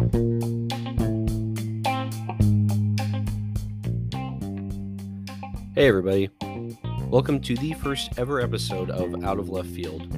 Hey, 0.00 0.06
everybody. 5.88 6.30
Welcome 7.08 7.38
to 7.40 7.54
the 7.54 7.74
first 7.82 8.18
ever 8.18 8.40
episode 8.40 8.88
of 8.88 9.22
Out 9.24 9.38
of 9.38 9.50
Left 9.50 9.68
Field. 9.68 10.08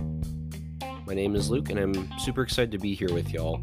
My 1.05 1.15
name 1.15 1.35
is 1.35 1.51
Luke, 1.51 1.71
and 1.71 1.81
I'm 1.81 2.17
super 2.21 2.43
excited 2.43 2.71
to 2.71 2.79
be 2.79 2.95
here 2.95 3.13
with 3.13 3.33
y'all. 3.33 3.61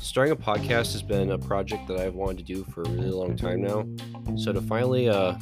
Starting 0.00 0.32
a 0.32 0.36
podcast 0.36 0.92
has 0.92 1.00
been 1.00 1.30
a 1.30 1.38
project 1.38 1.88
that 1.88 1.98
I've 1.98 2.14
wanted 2.14 2.46
to 2.46 2.54
do 2.54 2.64
for 2.64 2.82
a 2.82 2.90
really 2.90 3.10
long 3.10 3.38
time 3.38 3.62
now. 3.62 3.86
So 4.36 4.52
to 4.52 4.60
finally 4.60 5.08
uh, 5.08 5.38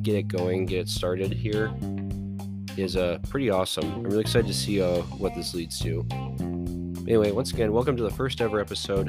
get 0.00 0.14
it 0.14 0.28
going, 0.28 0.64
get 0.64 0.78
it 0.78 0.88
started 0.88 1.34
here, 1.34 1.70
is 2.78 2.96
uh, 2.96 3.18
pretty 3.28 3.50
awesome. 3.50 3.92
I'm 3.92 4.04
really 4.04 4.22
excited 4.22 4.46
to 4.46 4.54
see 4.54 4.80
uh, 4.80 5.02
what 5.02 5.34
this 5.34 5.52
leads 5.52 5.78
to. 5.80 6.06
Anyway, 7.08 7.32
once 7.32 7.52
again, 7.52 7.72
welcome 7.72 7.96
to 7.96 8.02
the 8.04 8.10
first 8.10 8.40
ever 8.40 8.60
episode. 8.60 9.08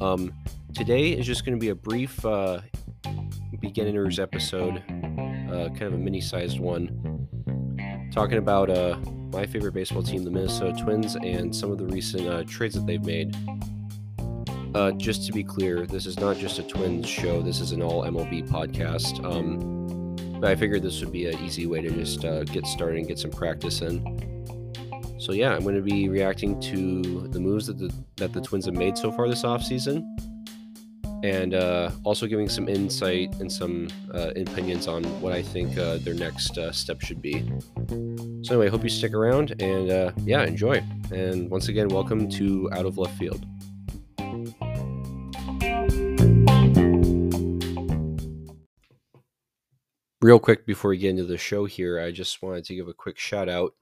Um, 0.00 0.32
today 0.74 1.10
is 1.10 1.26
just 1.26 1.44
going 1.44 1.58
to 1.58 1.60
be 1.60 1.70
a 1.70 1.74
brief 1.74 2.24
uh, 2.24 2.60
beginner's 3.58 4.20
episode, 4.20 4.76
uh, 4.88 5.68
kind 5.70 5.82
of 5.82 5.94
a 5.94 5.98
mini-sized 5.98 6.60
one, 6.60 7.28
talking 8.12 8.38
about 8.38 8.70
uh, 8.70 8.96
my 9.32 9.44
favorite 9.44 9.72
baseball 9.72 10.04
team, 10.04 10.22
the 10.22 10.30
Minnesota 10.30 10.72
Twins, 10.80 11.16
and 11.16 11.54
some 11.54 11.72
of 11.72 11.78
the 11.78 11.86
recent 11.86 12.28
uh, 12.28 12.44
trades 12.44 12.76
that 12.76 12.86
they've 12.86 13.04
made. 13.04 13.34
Uh, 14.76 14.92
just 14.92 15.26
to 15.26 15.32
be 15.32 15.42
clear, 15.42 15.86
this 15.86 16.06
is 16.06 16.16
not 16.20 16.36
just 16.36 16.60
a 16.60 16.62
Twins 16.62 17.08
show. 17.08 17.42
This 17.42 17.58
is 17.58 17.72
an 17.72 17.82
all 17.82 18.04
MLB 18.04 18.48
podcast. 18.48 19.24
Um, 19.24 20.14
but 20.40 20.48
I 20.48 20.54
figured 20.54 20.82
this 20.84 21.00
would 21.00 21.10
be 21.10 21.26
an 21.26 21.36
easy 21.44 21.66
way 21.66 21.80
to 21.80 21.90
just 21.90 22.24
uh, 22.24 22.44
get 22.44 22.66
started 22.66 22.98
and 22.98 23.08
get 23.08 23.18
some 23.18 23.32
practice 23.32 23.82
in. 23.82 24.39
So 25.20 25.32
yeah, 25.32 25.54
I'm 25.54 25.64
going 25.64 25.74
to 25.74 25.82
be 25.82 26.08
reacting 26.08 26.58
to 26.62 27.28
the 27.28 27.38
moves 27.38 27.66
that 27.66 27.76
the 27.76 27.92
that 28.16 28.32
the 28.32 28.40
Twins 28.40 28.64
have 28.64 28.74
made 28.74 28.96
so 28.96 29.12
far 29.12 29.28
this 29.28 29.42
offseason 29.42 30.02
and 31.22 31.52
uh, 31.52 31.90
also 32.04 32.26
giving 32.26 32.48
some 32.48 32.66
insight 32.70 33.34
and 33.38 33.52
some 33.52 33.88
uh, 34.14 34.30
opinions 34.34 34.88
on 34.88 35.04
what 35.20 35.34
I 35.34 35.42
think 35.42 35.76
uh, 35.76 35.98
their 35.98 36.14
next 36.14 36.56
uh, 36.56 36.72
step 36.72 37.02
should 37.02 37.20
be. 37.20 37.46
So, 38.42 38.54
anyway, 38.54 38.68
hope 38.68 38.82
you 38.82 38.88
stick 38.88 39.12
around 39.12 39.60
and 39.60 39.90
uh, 39.90 40.12
yeah, 40.24 40.42
enjoy. 40.44 40.82
And 41.12 41.50
once 41.50 41.68
again, 41.68 41.88
welcome 41.88 42.26
to 42.30 42.70
Out 42.72 42.86
of 42.86 42.96
Left 42.96 43.18
Field. 43.18 43.44
Real 50.22 50.38
quick 50.38 50.64
before 50.64 50.90
we 50.90 50.96
get 50.96 51.10
into 51.10 51.24
the 51.24 51.36
show 51.36 51.66
here, 51.66 52.00
I 52.00 52.10
just 52.10 52.40
wanted 52.40 52.64
to 52.64 52.74
give 52.74 52.88
a 52.88 52.94
quick 52.94 53.18
shout 53.18 53.50
out 53.50 53.74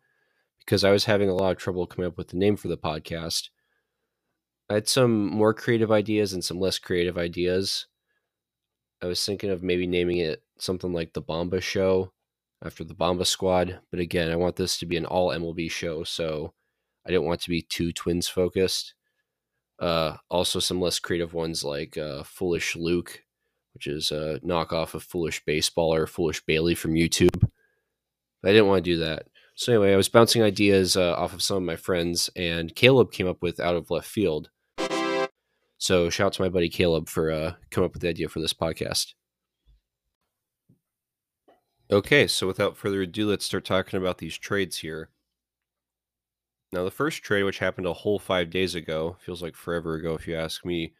because 0.69 0.85
I 0.85 0.91
was 0.91 1.07
having 1.07 1.31
a 1.31 1.35
lot 1.35 1.53
of 1.53 1.57
trouble 1.57 1.87
coming 1.87 2.07
up 2.09 2.19
with 2.19 2.29
the 2.29 2.37
name 2.37 2.55
for 2.55 2.69
the 2.69 2.77
podcast. 2.77 3.49
I 4.69 4.75
had 4.75 4.87
some 4.87 5.27
more 5.27 5.55
creative 5.55 5.91
ideas 5.91 6.35
and 6.35 6.45
some 6.45 6.61
less 6.61 6.79
creative 6.79 7.17
ideas. 7.17 7.87
I 9.03 9.07
was 9.07 9.25
thinking 9.25 9.49
of 9.49 9.63
maybe 9.63 9.87
naming 9.87 10.19
it 10.19 10.43
something 10.59 10.93
like 10.93 11.15
the 11.15 11.23
Bomba 11.23 11.63
Show 11.63 12.13
after 12.63 12.85
the 12.85 12.93
Bomba 12.93 13.25
Squad, 13.25 13.79
but 13.91 13.99
again, 13.99 14.31
I 14.31 14.37
want 14.37 14.57
this 14.57 14.77
to 14.79 14.85
be 14.85 14.99
an 14.99 15.07
all 15.07 15.31
MLB 15.31 15.71
show, 15.71 16.05
so 16.05 16.53
I 17.07 17.13
didn't 17.13 17.25
want 17.25 17.41
to 17.43 17.51
be 17.51 17.63
too 17.63 17.91
Twins 17.91 18.29
focused. 18.29 18.93
Uh, 19.79 20.19
also, 20.29 20.59
some 20.59 20.83
less 20.83 20.99
creative 20.99 21.33
ones 21.33 21.65
like 21.65 21.97
uh, 21.97 22.25
Foolish 22.25 22.77
Luke, 22.77 23.23
which 23.73 23.87
is 23.87 24.11
a 24.11 24.39
knockoff 24.45 24.93
of 24.93 25.03
Foolish 25.03 25.43
Baseball 25.47 25.95
or 25.95 26.07
Foolish 26.07 26.45
Bailey 26.45 26.75
from 26.75 26.93
YouTube. 26.93 27.41
But 28.43 28.51
I 28.51 28.53
didn't 28.53 28.67
want 28.67 28.85
to 28.85 28.91
do 28.91 28.99
that. 28.99 29.29
So 29.59 29.73
anyway, 29.73 29.93
I 29.93 29.97
was 29.97 30.09
bouncing 30.09 30.41
ideas 30.41 30.97
uh, 30.97 31.15
off 31.15 31.33
of 31.33 31.43
some 31.43 31.57
of 31.57 31.63
my 31.65 31.75
friends, 31.75 32.31
and 32.37 32.73
Caleb 32.77 33.11
came 33.11 33.27
up 33.27 33.43
with 33.43 33.59
out 33.59 33.75
of 33.75 33.91
left 33.91 34.07
field. 34.07 34.51
So 35.79 36.09
shout 36.11 36.27
out 36.27 36.33
to 36.35 36.43
my 36.43 36.49
buddy 36.49 36.69
Caleb 36.69 37.09
for 37.09 37.33
uh, 37.33 37.55
coming 37.73 37.87
up 37.87 37.93
with 37.93 38.03
the 38.03 38.09
idea 38.09 38.29
for 38.29 38.39
this 38.39 38.53
podcast. 38.53 39.15
Okay, 41.91 42.29
so 42.29 42.47
without 42.47 42.77
further 42.77 43.03
ado, 43.03 43.29
let's 43.29 43.45
start 43.45 43.65
talking 43.65 43.99
about 43.99 44.19
these 44.19 44.39
trades 44.39 44.79
here. 44.79 45.11
Now, 46.73 46.85
the 46.85 46.93
first 46.93 47.25
trade, 47.25 47.43
which 47.43 47.59
happened 47.59 47.89
a 47.89 47.93
whole 47.93 48.21
five 48.21 48.51
days 48.51 48.77
ago, 48.77 49.17
feels 49.19 49.43
like 49.43 49.57
forever 49.57 49.95
ago 49.95 50.15
if 50.15 50.29
you 50.29 50.37
ask 50.37 50.65
me, 50.65 50.95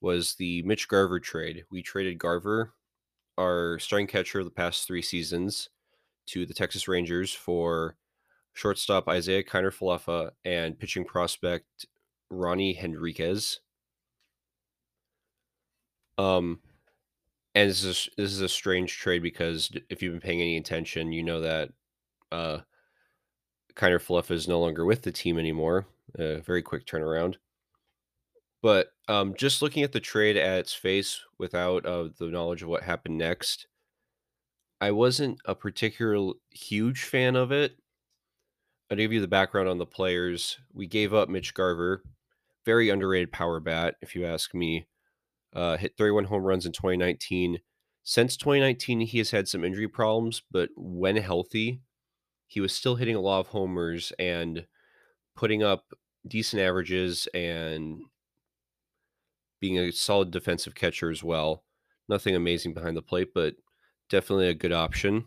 was 0.00 0.34
the 0.34 0.64
Mitch 0.64 0.88
Garver 0.88 1.20
trade. 1.20 1.62
We 1.70 1.80
traded 1.80 2.18
Garver, 2.18 2.74
our 3.38 3.78
starting 3.78 4.08
catcher 4.08 4.40
of 4.40 4.46
the 4.46 4.50
past 4.50 4.84
three 4.84 5.02
seasons, 5.02 5.68
to 6.26 6.46
the 6.46 6.54
Texas 6.54 6.88
Rangers 6.88 7.32
for 7.32 7.96
shortstop 8.52 9.08
Isiah 9.08 9.42
Kiner 9.42 9.72
Falefa 9.72 10.30
and 10.44 10.78
pitching 10.78 11.04
prospect 11.04 11.86
Ronnie 12.30 12.74
Henriquez. 12.74 13.60
Um, 16.16 16.60
and 17.54 17.70
this 17.70 17.84
is 17.84 18.08
this 18.16 18.32
is 18.32 18.40
a 18.40 18.48
strange 18.48 18.96
trade 18.96 19.22
because 19.22 19.70
if 19.90 20.02
you've 20.02 20.12
been 20.12 20.20
paying 20.20 20.40
any 20.40 20.56
attention, 20.56 21.12
you 21.12 21.22
know 21.22 21.40
that 21.40 21.70
uh, 22.32 22.58
Kiner 23.74 24.00
Falefa 24.00 24.32
is 24.32 24.48
no 24.48 24.60
longer 24.60 24.84
with 24.84 25.02
the 25.02 25.12
team 25.12 25.38
anymore. 25.38 25.86
A 26.18 26.40
very 26.40 26.62
quick 26.62 26.86
turnaround. 26.86 27.36
But 28.62 28.92
um, 29.08 29.34
just 29.36 29.60
looking 29.60 29.82
at 29.82 29.92
the 29.92 30.00
trade 30.00 30.36
at 30.36 30.58
its 30.58 30.72
face 30.72 31.20
without 31.38 31.84
uh, 31.84 32.08
the 32.18 32.26
knowledge 32.26 32.62
of 32.62 32.68
what 32.68 32.82
happened 32.82 33.18
next, 33.18 33.66
I 34.80 34.90
wasn't 34.90 35.38
a 35.44 35.54
particular 35.54 36.34
huge 36.50 37.04
fan 37.04 37.36
of 37.36 37.52
it. 37.52 37.76
I'll 38.90 38.96
give 38.96 39.12
you 39.12 39.20
the 39.20 39.28
background 39.28 39.68
on 39.68 39.78
the 39.78 39.86
players. 39.86 40.58
We 40.72 40.86
gave 40.86 41.14
up 41.14 41.28
Mitch 41.28 41.54
Garver, 41.54 42.02
very 42.66 42.90
underrated 42.90 43.32
power 43.32 43.60
bat, 43.60 43.96
if 44.02 44.14
you 44.14 44.26
ask 44.26 44.54
me. 44.54 44.86
Uh, 45.54 45.76
hit 45.76 45.96
31 45.96 46.24
home 46.24 46.42
runs 46.42 46.66
in 46.66 46.72
2019. 46.72 47.58
Since 48.02 48.36
2019, 48.36 49.00
he 49.00 49.18
has 49.18 49.30
had 49.30 49.48
some 49.48 49.64
injury 49.64 49.88
problems, 49.88 50.42
but 50.50 50.68
when 50.76 51.16
healthy, 51.16 51.80
he 52.46 52.60
was 52.60 52.72
still 52.74 52.96
hitting 52.96 53.16
a 53.16 53.20
lot 53.20 53.40
of 53.40 53.48
homers 53.48 54.12
and 54.18 54.66
putting 55.34 55.62
up 55.62 55.94
decent 56.26 56.60
averages 56.60 57.26
and 57.32 58.02
being 59.60 59.78
a 59.78 59.90
solid 59.90 60.30
defensive 60.30 60.74
catcher 60.74 61.10
as 61.10 61.24
well. 61.24 61.64
Nothing 62.08 62.36
amazing 62.36 62.74
behind 62.74 62.96
the 62.96 63.02
plate, 63.02 63.28
but 63.34 63.54
definitely 64.08 64.48
a 64.48 64.54
good 64.54 64.72
option. 64.72 65.26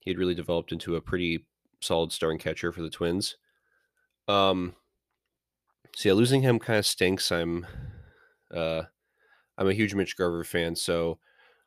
He 0.00 0.10
had 0.10 0.18
really 0.18 0.34
developed 0.34 0.72
into 0.72 0.96
a 0.96 1.00
pretty 1.00 1.46
solid 1.80 2.12
starting 2.12 2.38
catcher 2.38 2.72
for 2.72 2.82
the 2.82 2.90
Twins. 2.90 3.36
Um, 4.28 4.74
so 5.94 6.08
yeah, 6.08 6.14
losing 6.14 6.42
him 6.42 6.58
kind 6.58 6.78
of 6.78 6.86
stinks. 6.86 7.30
I'm 7.30 7.66
uh, 8.54 8.82
I'm 9.56 9.68
a 9.68 9.74
huge 9.74 9.94
Mitch 9.94 10.16
Garver 10.16 10.44
fan, 10.44 10.76
so 10.76 11.18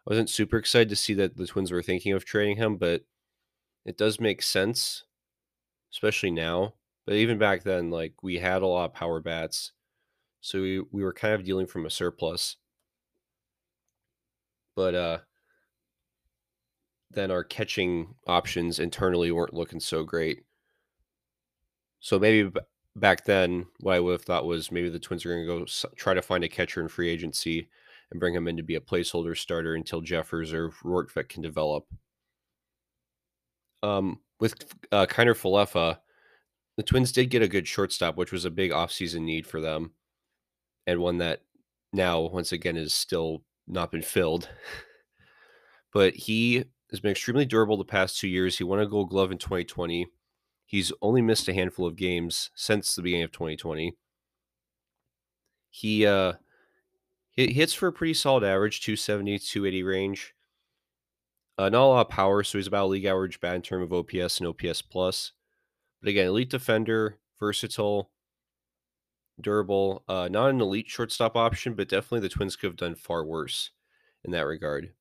I 0.06 0.12
wasn't 0.12 0.30
super 0.30 0.58
excited 0.58 0.90
to 0.90 0.96
see 0.96 1.14
that 1.16 1.38
the 1.38 1.48
Twins 1.48 1.72
were 1.72 1.82
thinking 1.84 2.14
of 2.14 2.26
trading 2.26 2.58
him, 2.58 2.78
but 2.78 3.04
it 3.86 3.98
does 3.98 4.20
make 4.20 4.42
sense, 4.42 5.04
especially 5.92 6.32
now. 6.32 6.74
But 7.06 7.16
even 7.16 7.38
back 7.38 7.64
then, 7.64 7.90
like 7.90 8.22
we 8.22 8.38
had 8.38 8.62
a 8.62 8.68
lot 8.68 8.86
of 8.86 8.94
power 8.94 9.22
bats, 9.22 9.72
so 10.42 10.62
we, 10.62 10.82
we 10.92 11.04
were 11.04 11.14
kind 11.14 11.34
of 11.34 11.46
dealing 11.46 11.68
from 11.68 11.86
a 11.86 11.90
surplus. 11.90 12.58
But 14.76 14.94
uh 14.96 15.18
then 17.12 17.32
our 17.32 17.44
catching 17.44 18.16
options 18.28 18.80
internally 18.80 19.32
weren't 19.32 19.54
looking 19.54 19.80
so 19.80 20.04
great. 20.04 20.44
So 22.00 22.20
maybe 22.20 22.52
back 22.96 23.26
then, 23.26 23.66
what 23.80 23.96
I 23.96 24.00
would 24.00 24.14
have 24.14 24.22
thought 24.24 24.46
was 24.46 24.72
maybe 24.72 24.90
the 24.90 25.00
Twins 25.00 25.26
are 25.26 25.34
going 25.34 25.48
to 25.48 25.60
go 25.60 25.90
try 25.96 26.14
to 26.14 26.22
find 26.22 26.44
a 26.44 26.50
catcher 26.50 26.82
in 26.82 26.88
free 26.88 27.10
agency 27.10 27.70
and 28.12 28.20
bring 28.20 28.34
him 28.34 28.48
in 28.48 28.58
to 28.58 28.64
be 28.64 28.76
a 28.76 28.82
placeholder 28.82 29.38
starter 29.38 29.76
until 29.76 30.02
Jeffers 30.02 30.54
or 30.54 30.70
Rortvedt 30.84 31.30
can 31.30 31.42
develop. 31.42 31.86
Um, 33.84 34.20
with 34.40 34.56
uh, 34.92 35.06
Kiner 35.06 35.36
Falefa, 35.36 36.00
the 36.78 36.84
Twins 36.84 37.12
did 37.12 37.30
get 37.30 37.42
a 37.42 37.48
good 37.48 37.68
shortstop, 37.68 38.18
which 38.18 38.32
was 38.32 38.46
a 38.46 38.52
big 38.52 38.72
offseason 38.72 39.22
need 39.22 39.48
for 39.48 39.62
them, 39.62 39.92
and 40.86 41.00
one 41.00 41.18
that 41.20 41.42
now, 41.94 42.22
once 42.22 42.52
again, 42.52 42.78
is 42.78 42.94
still 42.94 43.44
not 43.68 43.92
been 43.92 44.02
filled. 44.02 44.50
but 45.94 46.14
he 46.14 46.66
has 46.92 47.00
been 47.00 47.12
extremely 47.12 47.46
durable 47.46 47.78
the 47.78 47.84
past 47.84 48.20
two 48.20 48.28
years. 48.28 48.58
He 48.58 48.64
won 48.64 48.80
a 48.80 48.88
Gold 48.88 49.10
Glove 49.10 49.32
in 49.32 49.38
2020. 49.38 50.08
He's 50.66 50.92
only 51.02 51.22
missed 51.22 51.48
a 51.48 51.54
handful 51.54 51.86
of 51.86 51.96
games 51.96 52.52
since 52.56 52.96
the 52.96 53.02
beginning 53.02 53.24
of 53.24 53.32
2020. 53.32 53.96
He 55.70 56.06
uh 56.06 56.34
he 57.32 57.54
hits 57.54 57.74
for 57.74 57.88
a 57.88 57.94
pretty 57.94 58.16
solid 58.16 58.44
average, 58.44 58.82
270, 58.82 59.38
280 59.40 59.84
range. 59.84 60.34
Uh, 61.58 61.70
not 61.70 61.84
a 61.84 61.86
lot 61.86 62.02
of 62.02 62.10
power, 62.10 62.44
so 62.44 62.58
he's 62.58 62.68
about 62.68 62.90
league 62.90 63.06
average 63.06 63.40
bat 63.40 63.56
in 63.56 63.62
terms 63.62 63.84
of 63.84 63.94
OPS 63.94 64.40
and 64.40 64.48
OPS 64.48 64.82
plus. 64.82 65.34
But 66.02 66.10
again, 66.10 66.28
elite 66.28 66.50
defender, 66.50 67.18
versatile, 67.40 68.12
durable. 69.40 70.04
Uh, 70.08 70.28
not 70.32 70.50
an 70.50 70.62
elite 70.62 70.90
shortstop 70.90 71.36
option, 71.36 71.74
but 71.74 71.90
definitely 71.90 72.22
the 72.22 72.30
Twins 72.30 72.56
could 72.56 72.68
have 72.68 72.76
done 72.76 72.96
far 72.96 73.24
worse 73.24 73.72
in 74.24 74.32
that 74.32 74.42
regard. 74.42 74.94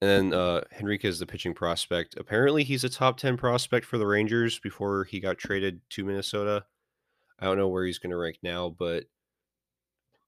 And 0.00 0.32
then 0.32 0.38
uh, 0.38 0.62
Henrique 0.78 1.04
is 1.04 1.18
the 1.18 1.26
pitching 1.26 1.54
prospect. 1.54 2.16
Apparently, 2.18 2.64
he's 2.64 2.84
a 2.84 2.88
top 2.88 3.16
10 3.16 3.36
prospect 3.36 3.86
for 3.86 3.96
the 3.96 4.06
Rangers 4.06 4.58
before 4.58 5.04
he 5.04 5.20
got 5.20 5.38
traded 5.38 5.80
to 5.90 6.04
Minnesota. 6.04 6.64
I 7.38 7.46
don't 7.46 7.58
know 7.58 7.68
where 7.68 7.84
he's 7.84 7.98
going 7.98 8.10
to 8.10 8.16
rank 8.16 8.38
now, 8.42 8.68
but 8.68 9.04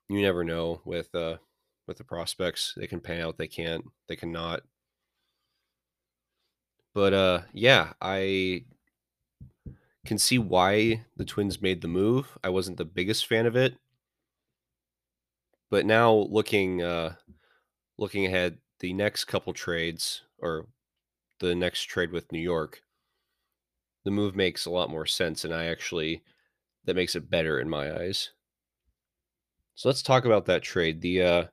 you 0.09 0.23
never 0.23 0.45
know 0.45 0.81
with 0.85 1.15
uh 1.15 1.37
with 1.87 1.99
the 1.99 2.05
prospects. 2.05 2.75
They 2.77 2.87
can 2.87 3.01
pan 3.01 3.21
out, 3.21 3.39
they 3.39 3.49
can't, 3.49 3.85
they 4.09 4.17
cannot. 4.17 4.63
But 6.95 7.13
uh 7.13 7.43
yeah, 7.53 7.93
I 8.01 8.65
can 10.05 10.19
see 10.19 10.39
why 10.39 11.05
the 11.17 11.25
Twins 11.25 11.61
made 11.61 11.81
the 11.83 11.89
move. 11.89 12.39
I 12.43 12.49
wasn't 12.49 12.79
the 12.79 12.85
biggest 12.85 13.27
fan 13.27 13.47
of 13.47 13.57
it. 13.57 13.77
But 15.71 15.87
now 15.87 16.13
looking 16.13 16.83
uh 16.83 17.15
looking 17.99 18.27
ahead, 18.27 18.59
the 18.81 18.93
next 18.93 19.25
couple 19.27 19.53
trades 19.53 20.23
or 20.39 20.67
the 21.41 21.55
next 21.55 21.85
trade 21.85 22.13
with 22.13 22.33
New 22.33 22.41
York, 22.41 22.83
the 24.05 24.11
move 24.11 24.35
makes 24.35 24.65
a 24.67 24.71
lot 24.71 24.89
more 24.91 25.05
sense 25.07 25.45
and 25.45 25.55
I 25.55 25.67
actually 25.67 26.23
that 26.85 26.97
makes 26.97 27.17
it 27.17 27.31
better 27.31 27.61
in 27.61 27.69
my 27.69 27.95
eyes. 27.95 28.33
So 29.75 29.89
let's 29.89 30.03
talk 30.03 30.25
about 30.25 30.47
that 30.47 30.63
trade. 30.63 31.01
The 31.01 31.23
uh 31.23 31.45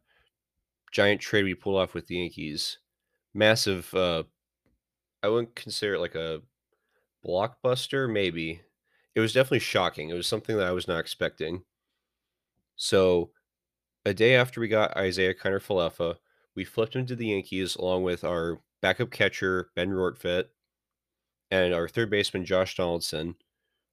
giant 0.92 1.22
trade 1.22 1.44
we 1.44 1.56
pulled 1.56 1.78
off 1.82 1.94
with 1.94 2.08
the 2.08 2.18
Yankees. 2.18 2.80
Massive 3.34 3.94
uh 3.94 4.24
I 5.24 5.30
wouldn't 5.30 5.56
consider 5.56 5.96
it 5.96 6.00
like 6.02 6.16
a 6.16 6.42
blockbuster, 7.26 8.12
maybe. 8.12 8.62
It 9.16 9.22
was 9.22 9.34
definitely 9.34 9.60
shocking. 9.60 10.10
It 10.10 10.16
was 10.16 10.28
something 10.28 10.58
that 10.58 10.68
I 10.68 10.72
was 10.72 10.88
not 10.88 11.00
expecting. 11.00 11.64
So, 12.76 13.32
a 14.06 14.14
day 14.14 14.36
after 14.36 14.62
we 14.62 14.68
got 14.68 14.98
Isiah 14.98 15.34
Kiner-Falefa, 15.34 16.18
we 16.56 16.66
flipped 16.66 16.96
him 16.96 17.06
to 17.08 17.16
the 17.16 17.28
Yankees 17.28 17.76
along 17.76 18.04
with 18.04 18.24
our 18.24 18.62
backup 18.82 19.12
catcher 19.12 19.70
Ben 19.76 19.90
Rortvedt 19.90 20.46
and 21.52 21.74
our 21.74 21.88
third 21.88 22.10
baseman 22.10 22.46
Josh 22.46 22.76
Donaldson 22.76 23.36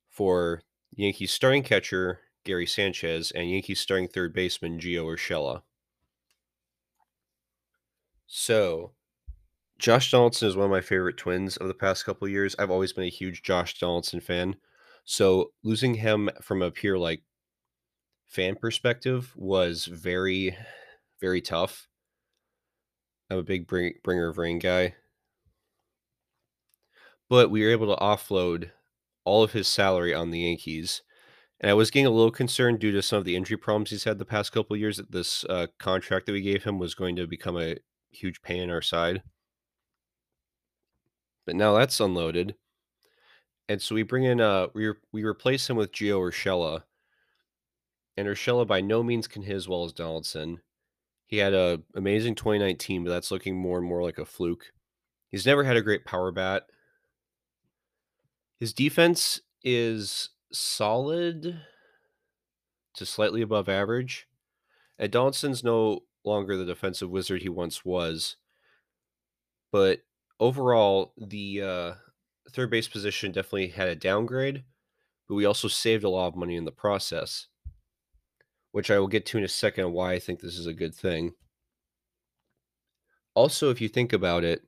for 0.09 0.63
Yankees 0.91 1.33
starting 1.33 1.63
catcher 1.63 2.21
Gary 2.45 2.67
Sanchez 2.67 3.31
and 3.31 3.51
Yankees 3.51 3.81
starting 3.81 4.09
third 4.09 4.33
baseman 4.33 4.79
Gio 4.79 5.05
Urshela. 5.05 5.63
So, 8.27 8.93
Josh 9.79 10.11
Donaldson 10.11 10.49
is 10.49 10.57
one 10.57 10.67
of 10.67 10.71
my 10.71 10.81
favorite 10.83 11.17
twins 11.17 11.57
of 11.57 11.67
the 11.67 11.75
past 11.75 12.05
couple 12.05 12.29
years. 12.29 12.55
I've 12.59 12.71
always 12.71 12.93
been 12.93 13.05
a 13.05 13.09
huge 13.09 13.43
Josh 13.43 13.79
Donaldson 13.79 14.21
fan. 14.21 14.57
So 15.05 15.53
losing 15.65 15.95
him 15.95 16.31
from 16.43 16.63
a 16.63 16.71
pure 16.71 16.99
like 16.99 17.23
fan 18.27 18.57
perspective 18.57 19.33
was 19.37 19.87
very, 19.87 20.57
very 21.21 21.41
tough. 21.41 21.89
I'm 23.31 23.39
a 23.39 23.43
big 23.43 23.67
bring, 23.67 23.95
bringer 24.03 24.29
of 24.29 24.39
rain 24.39 24.59
guy. 24.59 24.95
But 27.29 27.51
we 27.51 27.63
were 27.63 27.71
able 27.71 27.95
to 27.95 28.03
offload 28.03 28.71
all 29.25 29.43
of 29.45 29.53
his 29.53 29.69
salary 29.69 30.13
on 30.13 30.31
the 30.31 30.41
Yankees. 30.41 31.03
And 31.61 31.71
I 31.71 31.75
was 31.75 31.91
getting 31.91 32.07
a 32.07 32.11
little 32.11 32.33
concerned 32.33 32.81
due 32.81 32.91
to 32.93 33.03
some 33.03 33.19
of 33.19 33.25
the 33.25 33.37
injury 33.37 33.57
problems 33.57 33.91
he's 33.91 34.05
had 34.05 34.19
the 34.19 34.25
past 34.25 34.51
couple 34.51 34.77
years 34.77 34.97
that 34.97 35.13
this 35.13 35.45
uh, 35.45 35.69
contract 35.79 36.27
that 36.27 36.33
we 36.33 36.41
gave 36.41 36.65
him 36.65 36.79
was 36.79 36.95
going 36.95 37.17
to 37.17 37.27
become 37.27 37.57
a 37.57 37.77
huge 38.11 38.43
pain 38.43 38.63
in 38.63 38.71
our 38.71 38.83
side. 38.83 39.23
But 41.47 41.57
now 41.57 41.75
that's 41.75 42.01
unloaded. 42.01 42.57
And 43.69 43.81
so 43.81 43.95
we 43.95 44.03
bring 44.03 44.25
in 44.25 44.41
uh 44.41 44.67
we 44.75 44.89
re- 44.89 44.95
we 45.13 45.25
replace 45.25 45.71
him 45.71 45.77
with 45.77 45.93
Gio 45.93 46.19
Urshela. 46.21 46.83
And 48.17 48.27
Urshela 48.27 48.67
by 48.67 48.81
no 48.81 49.03
means 49.03 49.29
can 49.29 49.43
hit 49.43 49.55
as 49.55 49.69
well 49.69 49.85
as 49.85 49.93
Donaldson. 49.93 50.61
He 51.31 51.37
had 51.37 51.55
a 51.55 51.81
amazing 51.95 52.35
2019, 52.35 53.05
but 53.05 53.11
that's 53.11 53.31
looking 53.31 53.57
more 53.57 53.79
and 53.79 53.87
more 53.87 54.03
like 54.03 54.19
a 54.19 54.25
fluke. 54.25 54.73
He's 55.31 55.47
never 55.47 55.63
had 55.63 55.77
a 55.77 55.83
great 55.83 56.05
power 56.05 56.33
bat. 56.33 56.65
His 58.59 58.73
defense 58.73 59.41
is 59.63 60.31
solid 60.53 61.61
to 62.95 63.07
slightly 63.07 63.43
above 63.43 63.69
average. 63.69 64.27
And 64.99 65.13
Donson's 65.13 65.63
no 65.63 66.01
longer 66.25 66.57
the 66.57 66.67
defensive 66.67 67.09
wizard 67.09 67.43
he 67.43 67.49
once 67.49 67.85
was. 67.85 68.37
But 69.71 70.01
overall, 70.41 71.15
the 71.17 71.63
uh, 71.63 71.93
third 72.51 72.71
base 72.71 72.89
position 72.89 73.31
definitely 73.31 73.69
had 73.69 73.89
a 73.89 73.95
downgrade, 73.95 74.65
but 75.29 75.37
we 75.37 75.45
also 75.45 75.69
saved 75.69 76.03
a 76.03 76.11
lot 76.11 76.27
of 76.27 76.37
money 76.37 76.57
in 76.57 76.65
the 76.65 76.73
process, 76.73 77.47
which 78.73 78.91
I 78.91 78.99
will 78.99 79.09
get 79.09 79.27
to 79.27 79.39
in 79.39 79.45
a 79.45 79.49
second 79.49 79.93
why 79.93 80.13
I 80.13 80.19
think 80.19 80.41
this 80.41 80.59
is 80.59 80.67
a 80.67 80.75
good 80.75 80.95
thing. 80.95 81.33
Also, 83.35 83.71
if 83.71 83.81
you 83.81 83.89
think 83.89 84.13
about 84.13 84.45
it, 84.45 84.63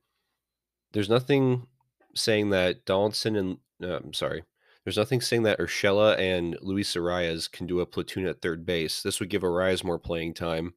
there's 0.93 1.09
nothing 1.09 1.67
saying 2.15 2.51
that 2.51 2.85
Donaldson 2.85 3.35
and 3.35 3.57
uh, 3.83 3.97
I'm 3.97 4.13
sorry, 4.13 4.43
there's 4.83 4.97
nothing 4.97 5.21
saying 5.21 5.43
that 5.43 5.59
Urshela 5.59 6.17
and 6.17 6.57
Luis 6.61 6.95
Arraez 6.95 7.51
can 7.51 7.67
do 7.67 7.79
a 7.79 7.85
platoon 7.85 8.25
at 8.25 8.41
third 8.41 8.65
base. 8.65 9.01
This 9.01 9.19
would 9.19 9.29
give 9.29 9.41
Arraez 9.41 9.83
more 9.83 9.99
playing 9.99 10.33
time 10.33 10.73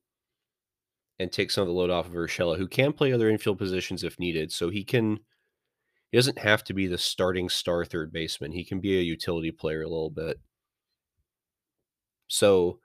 and 1.19 1.33
take 1.33 1.51
some 1.51 1.63
of 1.63 1.69
the 1.69 1.75
load 1.75 1.91
off 1.91 2.07
of 2.07 2.13
Urshela, 2.13 2.59
who 2.59 2.69
can 2.69 2.93
play 2.93 3.13
other 3.13 3.29
infield 3.29 3.59
positions 3.59 4.05
if 4.05 4.19
needed. 4.19 4.53
So 4.53 4.71
he 4.71 4.85
can 4.85 5.21
he 6.11 6.19
doesn't 6.19 6.39
have 6.39 6.63
to 6.65 6.75
be 6.75 6.87
the 6.87 6.99
starting 6.99 7.49
star 7.49 7.85
third 7.85 8.13
baseman. 8.13 8.53
He 8.53 8.65
can 8.65 8.81
be 8.81 8.99
a 8.99 9.03
utility 9.03 9.51
player 9.51 9.83
a 9.83 9.89
little 9.89 10.11
bit. 10.11 10.39
So 12.29 12.81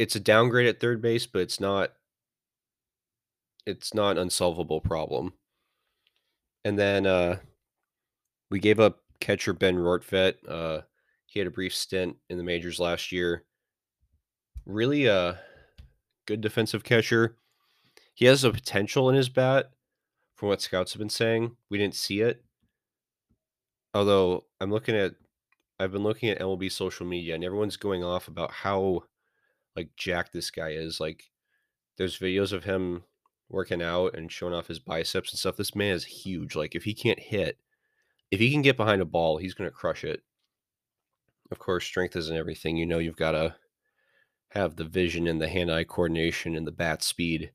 it's 0.00 0.16
a 0.16 0.20
downgrade 0.20 0.66
at 0.66 0.80
third 0.80 1.02
base, 1.02 1.26
but 1.26 1.42
it's 1.42 1.60
not 1.60 1.92
it's 3.66 3.92
not 3.92 4.12
an 4.12 4.18
unsolvable 4.22 4.80
problem. 4.80 5.34
And 6.64 6.78
then 6.78 7.04
uh 7.04 7.36
we 8.50 8.60
gave 8.60 8.80
up 8.80 9.00
catcher 9.20 9.52
Ben 9.52 9.76
Rortvedt. 9.76 10.36
Uh 10.48 10.80
he 11.26 11.38
had 11.38 11.46
a 11.46 11.50
brief 11.50 11.74
stint 11.74 12.16
in 12.30 12.38
the 12.38 12.42
majors 12.42 12.80
last 12.80 13.12
year. 13.12 13.44
Really 14.64 15.04
a 15.04 15.38
good 16.26 16.40
defensive 16.40 16.82
catcher. 16.82 17.36
He 18.14 18.24
has 18.24 18.42
a 18.42 18.50
potential 18.50 19.10
in 19.10 19.16
his 19.16 19.28
bat 19.28 19.70
from 20.34 20.48
what 20.48 20.62
scouts 20.62 20.94
have 20.94 20.98
been 20.98 21.10
saying. 21.10 21.56
We 21.68 21.76
didn't 21.76 21.94
see 21.94 22.22
it. 22.22 22.42
Although 23.92 24.46
I'm 24.62 24.70
looking 24.70 24.96
at 24.96 25.12
I've 25.78 25.92
been 25.92 26.02
looking 26.02 26.30
at 26.30 26.40
MLB 26.40 26.72
social 26.72 27.04
media 27.04 27.34
and 27.34 27.44
everyone's 27.44 27.76
going 27.76 28.02
off 28.02 28.26
about 28.26 28.50
how 28.50 29.02
like 29.80 29.96
jacked 29.96 30.32
this 30.32 30.50
guy 30.50 30.70
is. 30.70 31.00
Like 31.00 31.30
there's 31.96 32.18
videos 32.18 32.52
of 32.52 32.64
him 32.64 33.04
working 33.48 33.82
out 33.82 34.14
and 34.14 34.30
showing 34.30 34.54
off 34.54 34.68
his 34.68 34.78
biceps 34.78 35.32
and 35.32 35.38
stuff. 35.38 35.56
This 35.56 35.74
man 35.74 35.94
is 35.94 36.04
huge. 36.04 36.54
Like 36.54 36.74
if 36.74 36.84
he 36.84 36.94
can't 36.94 37.18
hit, 37.18 37.58
if 38.30 38.38
he 38.38 38.52
can 38.52 38.62
get 38.62 38.76
behind 38.76 39.02
a 39.02 39.06
ball, 39.06 39.38
he's 39.38 39.54
to 39.54 39.70
crush 39.70 40.04
it. 40.04 40.22
Of 41.50 41.58
course, 41.58 41.84
strength 41.84 42.14
isn't 42.14 42.36
everything. 42.36 42.76
You 42.76 42.86
know, 42.86 42.98
you've 42.98 43.16
got 43.16 43.32
to 43.32 43.56
have 44.50 44.76
the 44.76 44.84
vision 44.84 45.26
and 45.26 45.40
the 45.40 45.48
hand-eye 45.48 45.84
coordination 45.84 46.54
and 46.54 46.66
the 46.66 46.72
bat 46.72 47.02
speed. 47.02 47.52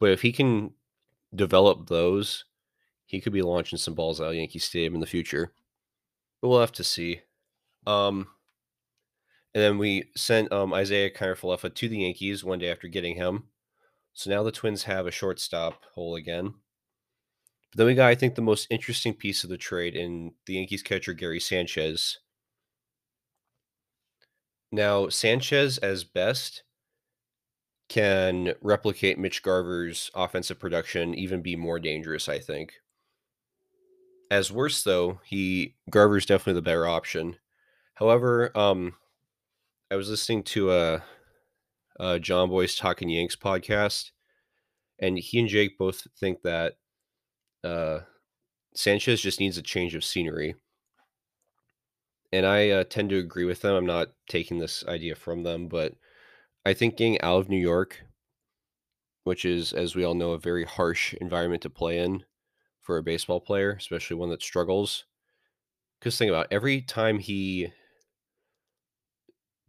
But 0.00 0.10
if 0.10 0.22
he 0.22 0.32
can 0.32 0.72
develop 1.34 1.88
those, 1.88 2.44
he 3.04 3.20
could 3.20 3.32
be 3.32 3.42
launching 3.42 3.78
some 3.78 3.94
balls 3.94 4.20
out 4.20 4.30
of 4.30 4.34
Yankee 4.34 4.58
Stadium 4.58 4.94
in 4.94 5.00
the 5.00 5.06
future. 5.06 5.52
But 6.40 6.48
we'll 6.48 6.60
have 6.60 6.72
to 6.72 6.84
see. 6.84 7.20
Um, 7.86 8.28
and 9.54 9.62
then 9.62 9.78
we 9.78 10.10
sent 10.16 10.52
um, 10.52 10.72
Isiah 10.72 11.10
Kiner-Falefa 11.10 11.74
to 11.74 11.88
the 11.88 11.98
Yankees 11.98 12.44
one 12.44 12.58
day 12.58 12.70
after 12.70 12.88
getting 12.88 13.16
him. 13.16 13.44
So 14.14 14.30
now 14.30 14.42
the 14.42 14.52
Twins 14.52 14.84
have 14.84 15.06
a 15.06 15.10
shortstop 15.10 15.84
hole 15.94 16.16
again. 16.16 16.54
But 17.70 17.78
then 17.78 17.86
we 17.86 17.94
got, 17.94 18.08
I 18.08 18.14
think, 18.14 18.34
the 18.34 18.42
most 18.42 18.66
interesting 18.70 19.14
piece 19.14 19.44
of 19.44 19.50
the 19.50 19.56
trade 19.56 19.94
in 19.94 20.32
the 20.46 20.54
Yankees 20.54 20.82
catcher 20.82 21.14
Gary 21.14 21.40
Sanchez. 21.40 22.18
Now, 24.70 25.08
Sanchez, 25.08 25.78
as 25.78 26.04
best, 26.04 26.62
can 27.88 28.54
replicate 28.62 29.18
Mitch 29.18 29.42
Garver's 29.42 30.10
offensive 30.14 30.58
production, 30.58 31.14
even 31.14 31.42
be 31.42 31.56
more 31.56 31.78
dangerous, 31.78 32.28
I 32.28 32.38
think. 32.38 32.72
As 34.30 34.50
worse, 34.50 34.82
though, 34.82 35.20
he 35.24 35.74
Garver's 35.90 36.24
definitely 36.24 36.54
the 36.54 36.62
better 36.62 36.86
option. 36.86 37.36
However, 37.94 38.50
um, 38.56 38.94
I 39.92 39.96
was 39.96 40.08
listening 40.08 40.42
to 40.44 40.72
a, 40.72 41.02
a 42.00 42.18
Jomboy's 42.18 42.76
Talking 42.76 43.10
Yanks 43.10 43.36
podcast, 43.36 44.12
and 44.98 45.18
he 45.18 45.38
and 45.38 45.46
Jake 45.46 45.76
both 45.76 46.06
think 46.18 46.40
that 46.44 46.76
uh, 47.62 47.98
Sanchez 48.74 49.20
just 49.20 49.38
needs 49.38 49.58
a 49.58 49.62
change 49.62 49.94
of 49.94 50.02
scenery. 50.02 50.54
And 52.32 52.46
I 52.46 52.70
uh, 52.70 52.84
tend 52.84 53.10
to 53.10 53.18
agree 53.18 53.44
with 53.44 53.60
them. 53.60 53.74
I'm 53.74 53.84
not 53.84 54.08
taking 54.30 54.58
this 54.58 54.82
idea 54.88 55.14
from 55.14 55.42
them, 55.42 55.68
but 55.68 55.92
I 56.64 56.72
think 56.72 56.96
getting 56.96 57.20
out 57.20 57.40
of 57.40 57.50
New 57.50 57.60
York, 57.60 58.02
which 59.24 59.44
is, 59.44 59.74
as 59.74 59.94
we 59.94 60.04
all 60.04 60.14
know, 60.14 60.32
a 60.32 60.38
very 60.38 60.64
harsh 60.64 61.12
environment 61.20 61.60
to 61.64 61.70
play 61.70 61.98
in 61.98 62.24
for 62.80 62.96
a 62.96 63.02
baseball 63.02 63.42
player, 63.42 63.72
especially 63.72 64.16
one 64.16 64.30
that 64.30 64.40
struggles. 64.40 65.04
Because 66.00 66.16
think 66.16 66.30
about 66.30 66.46
it, 66.46 66.54
every 66.54 66.80
time 66.80 67.18
he 67.18 67.74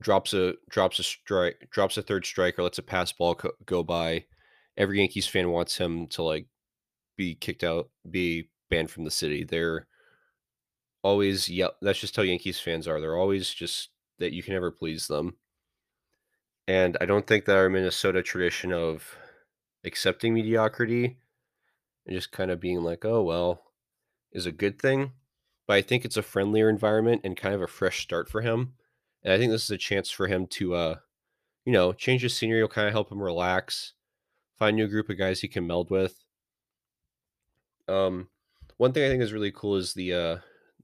drops 0.04 0.34
a 0.34 0.54
drops 0.70 1.00
a 1.00 1.04
strike, 1.04 1.70
drops 1.72 1.98
a 1.98 2.02
third 2.04 2.26
strike, 2.26 2.60
or 2.60 2.64
lets 2.64 2.78
a 2.78 2.84
pass 2.84 3.12
ball 3.12 3.36
co- 3.36 3.52
go 3.66 3.84
by, 3.84 4.26
every 4.78 5.00
Yankees 5.00 5.28
fan 5.28 5.50
wants 5.50 5.78
him 5.78 6.08
to 6.08 6.24
like 6.24 6.48
be 7.18 7.36
kicked 7.36 7.64
out, 7.64 7.90
be 8.10 8.50
banned 8.70 8.92
from 8.92 9.06
the 9.06 9.12
city. 9.12 9.44
They're 9.44 9.88
always 11.04 11.50
yeah. 11.50 11.70
That's 11.82 12.00
just 12.00 12.16
how 12.16 12.24
Yankees 12.24 12.60
fans 12.60 12.88
are. 12.88 13.00
They're 13.00 13.18
always 13.18 13.54
just 13.54 13.90
that 14.20 14.34
you 14.34 14.44
can 14.44 14.54
never 14.54 14.72
please 14.72 15.08
them. 15.08 15.36
And 16.68 16.98
I 17.02 17.06
don't 17.06 17.28
think 17.28 17.46
that 17.46 17.58
our 17.58 17.70
Minnesota 17.70 18.22
tradition 18.24 18.72
of 18.72 19.18
accepting 19.84 20.34
mediocrity 20.34 21.18
and 22.06 22.16
just 22.16 22.32
kind 22.32 22.52
of 22.52 22.60
being 22.60 22.82
like, 22.84 23.04
"Oh, 23.06 23.24
well," 23.24 23.64
is 24.32 24.46
a 24.46 24.52
good 24.52 24.80
thing, 24.80 25.12
but 25.68 25.76
I 25.76 25.82
think 25.82 26.06
it's 26.06 26.18
a 26.18 26.22
friendlier 26.24 26.70
environment 26.70 27.22
and 27.24 27.38
kind 27.38 27.54
of 27.54 27.62
a 27.62 27.68
fresh 27.68 28.02
start 28.02 28.30
for 28.30 28.42
him, 28.42 28.76
and 29.24 29.34
I 29.34 29.38
think 29.38 29.52
this 29.52 29.64
is 29.64 29.72
a 29.72 29.78
chance 29.78 30.10
for 30.10 30.28
him 30.28 30.48
to, 30.48 30.76
uh, 30.76 30.96
you 31.66 31.72
know, 31.72 31.94
change 31.94 32.22
his 32.22 32.36
scenery 32.36 32.62
will 32.62 32.70
kinda 32.70 32.92
help 32.92 33.12
him 33.12 33.22
relax, 33.22 33.94
find 34.58 34.76
a 34.76 34.78
new 34.78 34.88
group 34.88 35.10
of 35.10 35.18
guys 35.18 35.42
he 35.42 35.48
can 35.48 35.68
meld 35.68 35.90
with. 35.90 36.24
Um, 37.88 38.30
one 38.78 38.94
thing 38.94 39.04
I 39.06 39.10
think 39.10 39.22
is 39.24 39.34
really 39.34 39.52
cool 39.52 39.76
is 39.76 39.94
the, 39.94 40.14
uh, 40.14 40.38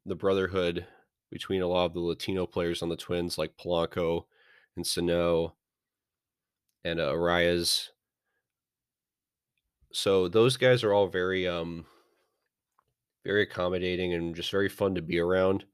the 0.06 0.16
brotherhood 0.16 0.86
between 1.30 1.62
a 1.62 1.68
lot 1.68 1.86
of 1.86 1.94
the 1.94 2.00
Latino 2.00 2.46
players 2.46 2.82
on 2.82 2.90
the 2.90 2.98
Twins, 2.98 3.38
like 3.38 3.58
Polanco 3.58 4.26
and 4.76 4.86
Sano 4.86 5.56
and, 6.84 7.00
uh, 7.00 7.12
Arraez. 7.14 7.90
So 9.92 10.28
those 10.28 10.58
guys 10.58 10.84
are 10.84 10.94
all 10.94 11.08
very, 11.08 11.48
um 11.48 11.86
very 13.26 13.44
accommodating 13.44 14.14
and 14.14 14.36
just 14.36 14.52
very 14.52 14.70
fun 14.70 14.96
to 14.96 15.02
be 15.02 15.20
around. 15.20 15.66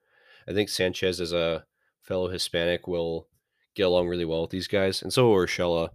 I 0.48 0.53
think 0.53 0.69
Sanchez 0.69 1.19
is 1.19 1.31
a 1.31 1.65
fellow 2.05 2.29
Hispanic 2.29 2.88
will 2.88 3.27
get 3.75 3.83
along 3.83 4.07
really 4.07 4.25
well 4.25 4.41
with 4.41 4.51
these 4.51 4.67
guys, 4.67 5.01
and 5.01 5.12
so 5.12 5.29
will 5.29 5.35
Urshela. 5.35 5.89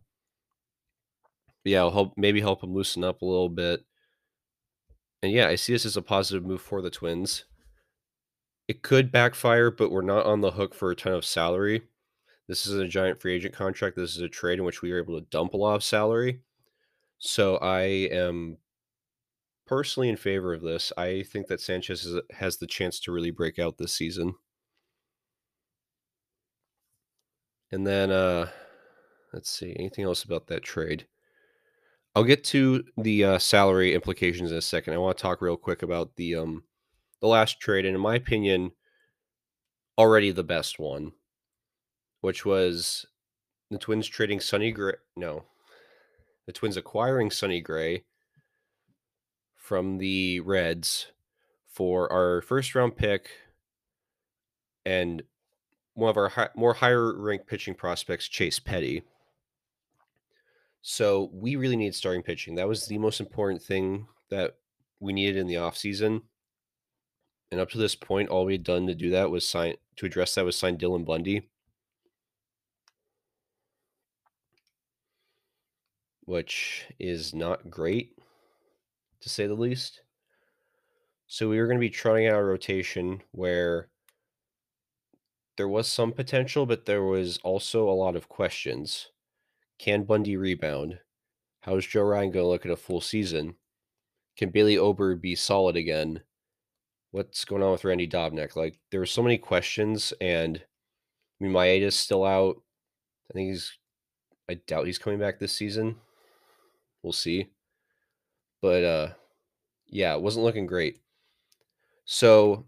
Yeah, 1.64 1.80
I'll 1.80 1.90
help 1.90 2.14
maybe 2.16 2.40
help 2.40 2.62
him 2.62 2.74
loosen 2.74 3.04
up 3.04 3.22
a 3.22 3.26
little 3.26 3.48
bit. 3.48 3.84
And 5.22 5.32
yeah, 5.32 5.48
I 5.48 5.54
see 5.54 5.72
this 5.72 5.84
as 5.84 5.96
a 5.96 6.02
positive 6.02 6.44
move 6.44 6.62
for 6.62 6.80
the 6.80 6.90
Twins. 6.90 7.44
It 8.66 8.82
could 8.82 9.12
backfire, 9.12 9.70
but 9.70 9.90
we're 9.90 10.00
not 10.02 10.26
on 10.26 10.40
the 10.40 10.52
hook 10.52 10.74
for 10.74 10.90
a 10.90 10.96
ton 10.96 11.12
of 11.12 11.24
salary. 11.24 11.82
This 12.48 12.66
is 12.66 12.74
a 12.74 12.88
giant 12.88 13.20
free 13.20 13.34
agent 13.34 13.54
contract. 13.54 13.96
This 13.96 14.16
is 14.16 14.22
a 14.22 14.28
trade 14.28 14.58
in 14.58 14.64
which 14.64 14.82
we 14.82 14.90
were 14.90 14.98
able 14.98 15.20
to 15.20 15.26
dump 15.26 15.54
a 15.54 15.56
lot 15.56 15.74
of 15.74 15.84
salary. 15.84 16.40
So 17.18 17.56
I 17.56 17.80
am 17.80 18.56
personally 19.66 20.08
in 20.08 20.16
favor 20.16 20.54
of 20.54 20.62
this. 20.62 20.92
I 20.96 21.22
think 21.22 21.46
that 21.48 21.60
Sanchez 21.60 22.08
has 22.30 22.56
the 22.56 22.66
chance 22.66 22.98
to 23.00 23.12
really 23.12 23.30
break 23.30 23.58
out 23.58 23.76
this 23.76 23.92
season. 23.92 24.34
And 27.72 27.86
then 27.86 28.10
uh 28.10 28.48
let's 29.32 29.50
see, 29.50 29.74
anything 29.78 30.04
else 30.04 30.24
about 30.24 30.46
that 30.48 30.62
trade? 30.62 31.06
I'll 32.14 32.24
get 32.24 32.42
to 32.44 32.84
the 32.96 33.24
uh, 33.24 33.38
salary 33.38 33.94
implications 33.94 34.50
in 34.50 34.58
a 34.58 34.62
second. 34.62 34.94
I 34.94 34.98
want 34.98 35.16
to 35.16 35.22
talk 35.22 35.40
real 35.40 35.56
quick 35.56 35.82
about 35.82 36.16
the 36.16 36.36
um 36.36 36.64
the 37.20 37.28
last 37.28 37.60
trade, 37.60 37.84
and 37.84 37.94
in 37.94 38.00
my 38.00 38.16
opinion, 38.16 38.72
already 39.98 40.30
the 40.30 40.42
best 40.42 40.78
one, 40.78 41.12
which 42.20 42.44
was 42.44 43.06
the 43.70 43.78
Twins 43.78 44.08
trading 44.08 44.40
Sonny 44.40 44.72
Gray. 44.72 44.94
No, 45.16 45.44
the 46.46 46.52
Twins 46.52 46.76
acquiring 46.76 47.30
Sonny 47.30 47.60
Gray 47.60 48.04
from 49.54 49.98
the 49.98 50.40
Reds 50.40 51.08
for 51.68 52.12
our 52.12 52.42
first 52.42 52.74
round 52.74 52.96
pick 52.96 53.30
and 54.84 55.22
one 56.00 56.10
of 56.10 56.16
our 56.16 56.30
hi- 56.30 56.48
more 56.56 56.72
higher 56.72 57.14
ranked 57.16 57.46
pitching 57.46 57.74
prospects, 57.74 58.26
Chase 58.26 58.58
Petty. 58.58 59.02
So 60.82 61.30
we 61.32 61.56
really 61.56 61.76
need 61.76 61.94
starting 61.94 62.22
pitching. 62.22 62.54
That 62.54 62.68
was 62.68 62.86
the 62.86 62.98
most 62.98 63.20
important 63.20 63.62
thing 63.62 64.06
that 64.30 64.56
we 64.98 65.12
needed 65.12 65.36
in 65.36 65.46
the 65.46 65.56
offseason. 65.56 66.22
And 67.50 67.60
up 67.60 67.68
to 67.70 67.78
this 67.78 67.94
point, 67.94 68.30
all 68.30 68.46
we 68.46 68.54
had 68.54 68.64
done 68.64 68.86
to 68.86 68.94
do 68.94 69.10
that 69.10 69.30
was 69.30 69.46
sign 69.46 69.74
to 69.96 70.06
address 70.06 70.34
that 70.34 70.44
was 70.44 70.56
sign 70.56 70.78
Dylan 70.78 71.04
Bundy. 71.04 71.48
Which 76.24 76.86
is 76.98 77.34
not 77.34 77.68
great, 77.68 78.16
to 79.20 79.28
say 79.28 79.46
the 79.46 79.54
least. 79.54 80.00
So 81.26 81.48
we 81.48 81.58
were 81.58 81.66
going 81.66 81.76
to 81.76 81.80
be 81.80 81.90
trotting 81.90 82.26
out 82.26 82.40
a 82.40 82.44
rotation 82.44 83.20
where 83.32 83.88
there 85.60 85.68
was 85.68 85.86
some 85.86 86.10
potential, 86.10 86.64
but 86.64 86.86
there 86.86 87.02
was 87.02 87.36
also 87.44 87.86
a 87.86 87.92
lot 87.92 88.16
of 88.16 88.30
questions. 88.30 89.08
Can 89.78 90.04
Bundy 90.04 90.38
rebound? 90.38 91.00
How 91.60 91.76
is 91.76 91.86
Joe 91.86 92.00
Ryan 92.00 92.30
going 92.30 92.44
to 92.44 92.48
look 92.48 92.64
at 92.64 92.72
a 92.72 92.76
full 92.76 93.02
season? 93.02 93.56
Can 94.38 94.48
Bailey 94.48 94.78
Ober 94.78 95.16
be 95.16 95.34
solid 95.34 95.76
again? 95.76 96.22
What's 97.10 97.44
going 97.44 97.62
on 97.62 97.72
with 97.72 97.84
Randy 97.84 98.08
Dobnak? 98.08 98.56
Like, 98.56 98.78
there 98.90 99.00
were 99.00 99.04
so 99.04 99.22
many 99.22 99.36
questions, 99.36 100.14
and 100.18 100.56
I 100.56 101.44
mean, 101.44 101.52
Maeda's 101.52 101.94
still 101.94 102.24
out. 102.24 102.56
I 103.30 103.34
think 103.34 103.50
he's, 103.50 103.70
I 104.48 104.54
doubt 104.66 104.86
he's 104.86 104.96
coming 104.96 105.18
back 105.18 105.38
this 105.38 105.52
season. 105.52 105.96
We'll 107.02 107.12
see. 107.12 107.50
But, 108.62 108.82
uh, 108.82 109.08
yeah, 109.88 110.14
it 110.14 110.22
wasn't 110.22 110.46
looking 110.46 110.64
great. 110.64 111.00
So, 112.06 112.64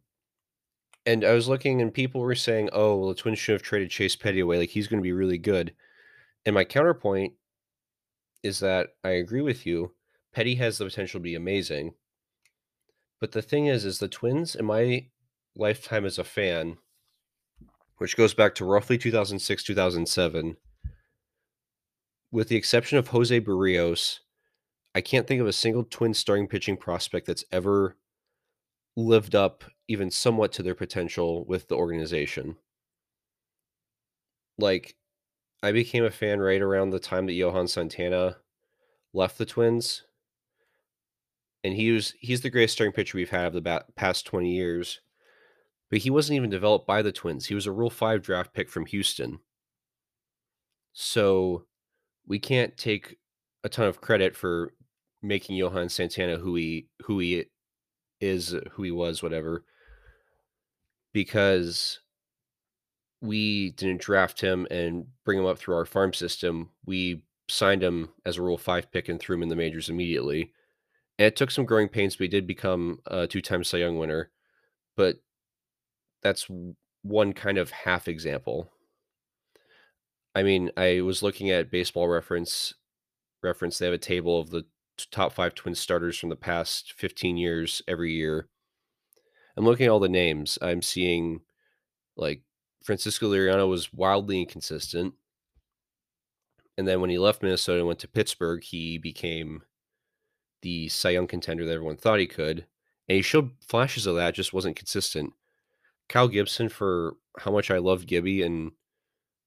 and 1.05 1.25
I 1.25 1.33
was 1.33 1.49
looking, 1.49 1.81
and 1.81 1.93
people 1.93 2.21
were 2.21 2.35
saying, 2.35 2.71
oh, 2.73 2.97
well, 2.97 3.09
the 3.09 3.15
Twins 3.15 3.39
should 3.39 3.55
have 3.55 3.63
traded 3.63 3.91
Chase 3.91 4.17
Petty 4.17 4.41
away. 4.41 4.59
Like, 4.59 4.71
he's 4.71 4.89
going 4.89 5.01
to 5.01 5.03
be 5.03 5.13
really 5.13 5.39
good. 5.39 5.75
And 6.47 6.55
my 6.55 6.65
counterpoint 6.65 7.35
is 8.43 8.61
that 8.61 8.91
I 9.05 9.11
agree 9.11 9.43
with 9.43 9.67
you. 9.67 9.93
Petty 10.33 10.55
has 10.57 10.79
the 10.79 10.85
potential 10.85 11.21
to 11.21 11.25
be 11.25 11.35
amazing. 11.35 11.95
But 13.21 13.33
the 13.33 13.43
thing 13.43 13.67
is, 13.67 13.85
is 13.85 13.99
the 13.99 14.09
Twins 14.09 14.55
in 14.55 14.65
my 14.65 15.07
lifetime 15.55 16.05
as 16.05 16.19
a 16.19 16.25
fan, 16.25 16.79
which 17.99 18.17
goes 18.17 18.35
back 18.35 18.55
to 18.57 18.65
roughly 18.65 18.99
2006, 18.99 19.63
2007, 19.63 20.57
with 22.33 22.49
the 22.49 22.57
exception 22.57 22.99
of 22.99 23.09
Jose 23.09 23.41
Berrios, 23.41 24.21
I 24.95 25.01
can't 25.01 25.27
think 25.27 25.41
of 25.41 25.47
a 25.47 25.53
single 25.53 25.85
Twin 25.85 26.15
starting 26.15 26.49
pitching 26.49 26.77
prospect 26.77 27.27
that's 27.27 27.45
ever 27.53 27.97
lived 28.97 29.35
up 29.35 29.65
even 29.89 30.11
somewhat 30.11 30.53
to 30.53 30.63
their 30.63 30.75
potential 30.75 31.45
with 31.45 31.69
the 31.69 31.77
organization. 31.77 32.57
Like, 34.59 34.97
I 35.63 35.73
became 35.73 36.05
a 36.05 36.11
fan 36.11 36.41
right 36.41 36.61
around 36.61 36.91
the 36.91 36.99
time 36.99 37.27
that 37.27 37.33
Johan 37.33 37.69
Santana 37.69 38.37
left 39.13 39.39
the 39.39 39.47
Twins. 39.47 40.05
And 41.65 41.75
he 41.75 41.93
was 41.93 42.15
he's 42.19 42.41
the 42.41 42.51
greatest 42.51 42.75
starting 42.75 42.93
pitcher 42.93 43.17
we've 43.17 43.31
had 43.31 43.55
of 43.55 43.63
the 43.63 43.85
past 43.95 44.27
20 44.27 44.51
years. 44.51 45.01
But 45.91 46.01
he 46.01 46.11
wasn't 46.11 46.37
even 46.37 46.51
developed 46.51 46.87
by 46.87 47.03
the 47.03 47.13
Twins. 47.13 47.47
He 47.47 47.55
was 47.55 47.67
a 47.67 47.73
Rule 47.73 47.91
5 47.91 48.23
draft 48.23 48.53
pick 48.53 48.69
from 48.69 48.87
Houston. 48.87 49.39
So 50.93 51.67
we 52.27 52.39
can't 52.39 52.77
take 52.77 53.19
a 53.63 53.69
ton 53.69 53.87
of 53.87 54.01
credit 54.01 54.35
for 54.35 54.75
making 55.23 55.57
Johan 55.57 55.89
Santana 55.89 56.37
who 56.37 56.57
he 56.57 56.89
who 57.03 57.21
he 57.21 57.45
is, 58.23 58.55
who 58.73 58.83
he 58.83 58.91
was, 58.91 59.23
whatever. 59.23 59.65
Because 61.13 62.01
we 63.21 63.71
didn't 63.71 64.01
draft 64.01 64.41
him 64.41 64.67
and 64.71 65.07
bring 65.25 65.39
him 65.39 65.47
up 65.47 65.59
through 65.59 65.75
our 65.75 65.85
farm 65.85 66.13
system. 66.13 66.71
We 66.87 67.25
signed 67.49 67.83
him 67.83 68.11
as 68.25 68.39
a 68.39 68.43
Rule 68.43 68.59
5 68.59 68.91
pick 68.91 69.09
and 69.09 69.21
threw 69.21 69.37
him 69.37 69.43
in 69.43 69.49
the 69.49 69.57
majors 69.57 69.89
immediately. 69.89 70.53
And 71.19 71.27
it 71.27 71.37
took 71.37 71.51
some 71.51 71.67
growing 71.67 71.89
pains, 71.89 72.17
but 72.17 72.25
he 72.25 72.29
did 72.29 72.47
become 72.47 73.01
a 73.07 73.27
two-time 73.27 73.65
Cy 73.65 73.79
Young 73.79 73.99
winner. 73.99 74.31
But 74.97 75.17
that's 76.23 76.49
one 77.03 77.33
kind 77.33 77.59
of 77.59 77.71
half 77.71 78.09
example. 78.09 78.71
I 80.35 80.43
mean, 80.43 80.71
I 80.77 81.03
was 81.03 81.23
looking 81.23 81.51
at 81.51 81.71
baseball 81.71 82.09
reference 82.09 82.75
reference. 83.43 83.79
They 83.79 83.87
have 83.87 83.95
a 83.95 83.99
table 83.99 84.39
of 84.39 84.51
the 84.51 84.65
top 85.11 85.33
five 85.33 85.55
twin 85.55 85.75
starters 85.75 86.19
from 86.19 86.29
the 86.29 86.37
past 86.37 86.93
15 86.97 87.37
years 87.37 87.83
every 87.89 88.13
year. 88.13 88.49
I'm 89.57 89.65
looking 89.65 89.87
at 89.87 89.91
all 89.91 90.01
the 90.01 90.09
names. 90.09 90.59
I'm 90.63 90.83
seeing 90.83 91.41
like 92.17 92.43
Francisco 92.85 93.31
Liriano 93.31 93.69
was 93.69 93.93
wildly 93.93 94.41
inconsistent. 94.41 95.15
And 96.79 96.89
then 96.89 97.01
when 97.01 97.11
he 97.11 97.19
left 97.19 97.43
Minnesota 97.43 97.79
and 97.79 97.87
went 97.87 97.99
to 98.01 98.09
Pittsburgh, 98.09 98.63
he 98.63 98.99
became 98.99 99.63
the 100.63 100.89
Cy 100.89 101.11
Young 101.11 101.27
contender 101.27 101.65
that 101.67 101.73
everyone 101.73 101.97
thought 101.97 102.21
he 102.21 102.27
could. 102.27 102.67
And 103.09 103.17
he 103.17 103.23
showed 103.23 103.51
flashes 103.67 104.07
of 104.07 104.17
that, 104.17 104.35
just 104.35 104.53
wasn't 104.53 104.77
consistent. 104.77 105.35
Kyle 106.09 106.29
Gibson, 106.29 106.69
for 106.69 107.17
how 107.39 107.51
much 107.51 107.71
I 107.71 107.79
love 107.79 108.07
Gibby 108.07 108.43
and 108.43 108.73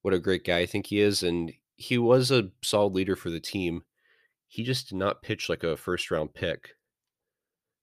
what 0.02 0.14
a 0.14 0.18
great 0.18 0.44
guy 0.44 0.58
I 0.58 0.66
think 0.66 0.86
he 0.86 1.00
is, 1.00 1.22
and 1.22 1.52
he 1.76 1.98
was 1.98 2.30
a 2.30 2.50
solid 2.62 2.94
leader 2.94 3.16
for 3.16 3.30
the 3.30 3.40
team. 3.40 3.82
He 4.48 4.62
just 4.62 4.88
did 4.88 4.96
not 4.96 5.22
pitch 5.22 5.48
like 5.48 5.64
a 5.64 5.76
first 5.76 6.10
round 6.10 6.34
pick. 6.34 6.76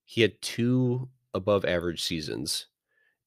He 0.04 0.22
had 0.22 0.40
two 0.42 1.08
above 1.32 1.64
average 1.64 2.02
seasons 2.02 2.66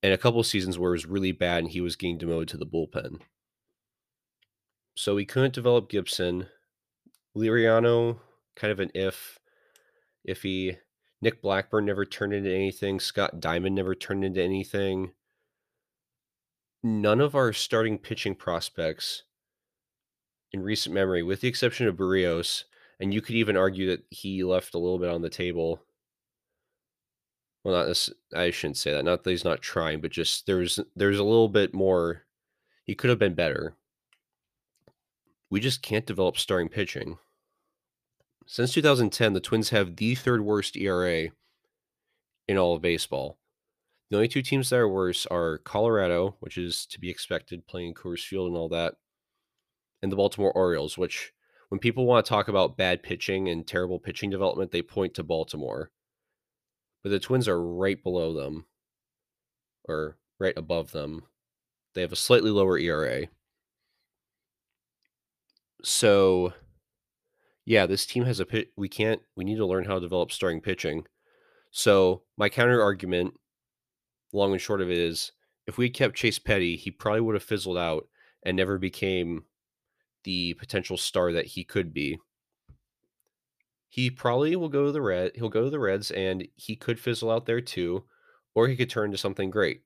and 0.03 0.13
a 0.13 0.17
couple 0.17 0.41
seasons 0.43 0.77
where 0.77 0.91
it 0.91 0.95
was 0.95 1.05
really 1.05 1.31
bad 1.31 1.63
and 1.63 1.71
he 1.71 1.81
was 1.81 1.95
getting 1.95 2.17
demoted 2.17 2.47
to 2.49 2.57
the 2.57 2.65
bullpen. 2.65 3.19
So 4.95 5.15
we 5.15 5.25
couldn't 5.25 5.53
develop 5.53 5.89
Gibson. 5.89 6.47
Liriano, 7.35 8.19
kind 8.55 8.71
of 8.71 8.79
an 8.79 8.91
if. 8.95 9.39
Iffy. 10.27 10.77
Nick 11.21 11.41
Blackburn 11.41 11.85
never 11.85 12.05
turned 12.05 12.33
into 12.33 12.53
anything. 12.53 12.99
Scott 12.99 13.39
Diamond 13.39 13.75
never 13.75 13.95
turned 13.95 14.23
into 14.23 14.41
anything. 14.41 15.11
None 16.83 17.19
of 17.19 17.35
our 17.35 17.53
starting 17.53 17.97
pitching 17.97 18.35
prospects 18.35 19.23
in 20.51 20.61
recent 20.61 20.93
memory, 20.93 21.23
with 21.23 21.41
the 21.41 21.47
exception 21.47 21.87
of 21.87 21.95
Berrios, 21.95 22.63
and 22.99 23.13
you 23.13 23.21
could 23.21 23.35
even 23.35 23.57
argue 23.57 23.87
that 23.87 24.03
he 24.09 24.43
left 24.43 24.73
a 24.73 24.79
little 24.79 24.99
bit 24.99 25.09
on 25.09 25.21
the 25.21 25.29
table. 25.29 25.81
Well, 27.63 27.75
not 27.75 27.85
this. 27.85 28.09
I 28.33 28.51
shouldn't 28.51 28.77
say 28.77 28.93
that. 28.93 29.03
Not 29.05 29.23
that 29.23 29.29
he's 29.29 29.43
not 29.43 29.61
trying, 29.61 30.01
but 30.01 30.11
just 30.11 30.45
there's 30.45 30.79
there's 30.95 31.19
a 31.19 31.23
little 31.23 31.49
bit 31.49 31.73
more. 31.73 32.23
He 32.83 32.95
could 32.95 33.09
have 33.09 33.19
been 33.19 33.35
better. 33.35 33.75
We 35.49 35.59
just 35.59 35.81
can't 35.81 36.05
develop 36.05 36.37
starting 36.37 36.69
pitching. 36.69 37.17
Since 38.45 38.73
2010, 38.73 39.33
the 39.33 39.39
Twins 39.41 39.71
have 39.71 39.97
the 39.97 40.15
third 40.15 40.41
worst 40.41 40.77
ERA 40.77 41.29
in 42.47 42.57
all 42.57 42.75
of 42.75 42.81
baseball. 42.81 43.37
The 44.09 44.15
only 44.15 44.29
two 44.29 44.41
teams 44.41 44.69
that 44.69 44.77
are 44.77 44.87
worse 44.87 45.25
are 45.25 45.57
Colorado, 45.59 46.37
which 46.39 46.57
is 46.57 46.85
to 46.87 46.99
be 46.99 47.09
expected, 47.09 47.67
playing 47.67 47.93
Coors 47.93 48.25
Field 48.25 48.47
and 48.47 48.55
all 48.55 48.69
that, 48.69 48.95
and 50.01 50.09
the 50.09 50.15
Baltimore 50.15 50.53
Orioles, 50.53 50.97
which 50.97 51.33
when 51.69 51.79
people 51.79 52.05
want 52.05 52.25
to 52.25 52.29
talk 52.29 52.47
about 52.47 52.77
bad 52.77 53.03
pitching 53.03 53.49
and 53.49 53.67
terrible 53.67 53.99
pitching 53.99 54.29
development, 54.29 54.71
they 54.71 54.81
point 54.81 55.13
to 55.15 55.23
Baltimore. 55.23 55.91
But 57.03 57.09
the 57.09 57.19
Twins 57.19 57.47
are 57.47 57.61
right 57.61 58.01
below 58.01 58.33
them, 58.33 58.65
or 59.87 60.17
right 60.39 60.57
above 60.57 60.91
them. 60.91 61.23
They 61.93 62.01
have 62.01 62.11
a 62.11 62.17
slightly 62.17 62.51
lower 62.51 62.77
ERA. 62.77 63.27
So, 65.83 66.53
yeah, 67.65 67.85
this 67.85 68.05
team 68.05 68.23
has 68.23 68.39
a 68.39 68.45
pit. 68.45 68.71
We 68.77 68.89
can't, 68.89 69.21
we 69.35 69.43
need 69.43 69.57
to 69.57 69.65
learn 69.65 69.85
how 69.85 69.95
to 69.95 70.01
develop 70.01 70.31
starting 70.31 70.61
pitching. 70.61 71.05
So, 71.71 72.23
my 72.37 72.49
counter 72.49 72.81
argument, 72.81 73.33
long 74.33 74.51
and 74.51 74.61
short 74.61 74.81
of 74.81 74.89
it, 74.89 74.97
is 74.97 75.33
if 75.65 75.77
we 75.77 75.89
kept 75.89 76.15
Chase 76.15 76.39
Petty, 76.39 76.77
he 76.77 76.91
probably 76.91 77.21
would 77.21 77.35
have 77.35 77.43
fizzled 77.43 77.77
out 77.77 78.07
and 78.43 78.55
never 78.55 78.77
became 78.77 79.43
the 80.27 80.53
potential 80.55 80.97
star 80.97 81.31
that 81.31 81.45
he 81.45 81.63
could 81.63 81.93
be. 81.93 82.19
He 83.87 84.09
probably 84.09 84.57
will 84.57 84.67
go 84.67 84.85
to 84.85 84.91
the 84.91 85.01
red. 85.01 85.31
He'll 85.35 85.47
go 85.47 85.63
to 85.63 85.69
the 85.69 85.79
Reds, 85.79 86.11
and 86.11 86.45
he 86.57 86.75
could 86.75 86.99
fizzle 86.99 87.31
out 87.31 87.45
there 87.45 87.61
too, 87.61 88.03
or 88.53 88.67
he 88.67 88.75
could 88.75 88.89
turn 88.89 89.05
into 89.05 89.17
something 89.17 89.49
great. 89.49 89.83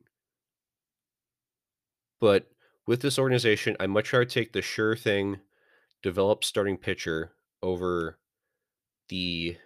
But 2.19 2.49
with 2.87 3.03
this 3.03 3.19
organization, 3.19 3.77
I 3.79 3.85
much 3.85 4.11
rather 4.11 4.25
take 4.25 4.51
the 4.51 4.63
sure 4.63 4.95
thing, 4.95 5.41
develop 6.01 6.43
starting 6.43 6.75
pitcher 6.75 7.33
over 7.61 8.17
the 9.09 9.57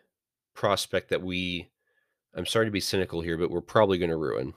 prospect 0.56 1.10
that 1.10 1.24
we. 1.24 1.70
I'm 2.36 2.46
sorry 2.46 2.66
to 2.66 2.72
be 2.72 2.82
cynical 2.82 3.22
here, 3.22 3.38
but 3.38 3.50
we're 3.50 3.62
probably 3.62 3.98
going 3.98 4.10
to 4.10 4.18
ruin. 4.18 4.54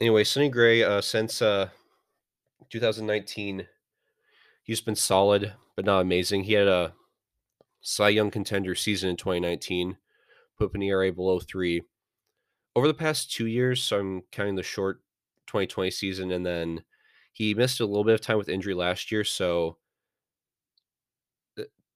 Anyway, 0.00 0.22
Sonny 0.22 0.50
Gray, 0.50 0.84
uh, 0.84 1.00
since 1.00 1.42
uh, 1.42 1.70
2019, 2.70 3.66
he's 4.68 4.82
been 4.82 4.94
solid, 4.94 5.54
but 5.74 5.86
not 5.86 6.02
amazing. 6.02 6.44
He 6.44 6.52
had 6.52 6.68
a 6.68 6.92
Cy 7.80 8.10
Young 8.10 8.30
contender 8.30 8.74
season 8.74 9.08
in 9.08 9.16
2019, 9.16 9.96
put 10.58 10.74
an 10.74 10.82
ERA 10.82 11.10
below 11.10 11.40
three. 11.40 11.82
Over 12.76 12.86
the 12.86 12.94
past 12.94 13.32
two 13.32 13.46
years, 13.46 13.82
so 13.82 13.98
I'm 13.98 14.22
counting 14.30 14.54
the 14.54 14.62
short 14.62 15.00
2020 15.46 15.90
season, 15.90 16.30
and 16.30 16.44
then 16.44 16.82
he 17.32 17.54
missed 17.54 17.80
a 17.80 17.86
little 17.86 18.04
bit 18.04 18.14
of 18.14 18.20
time 18.20 18.36
with 18.36 18.50
injury 18.50 18.74
last 18.74 19.10
year, 19.10 19.24
so 19.24 19.78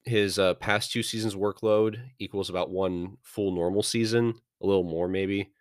his 0.04 0.38
uh, 0.38 0.54
past 0.54 0.90
two 0.90 1.02
seasons 1.02 1.36
workload 1.36 1.98
equals 2.18 2.50
about 2.50 2.70
one 2.70 3.18
full 3.22 3.52
normal 3.54 3.82
season, 3.82 4.34
a 4.62 4.66
little 4.66 4.82
more 4.82 5.08
maybe. 5.08 5.52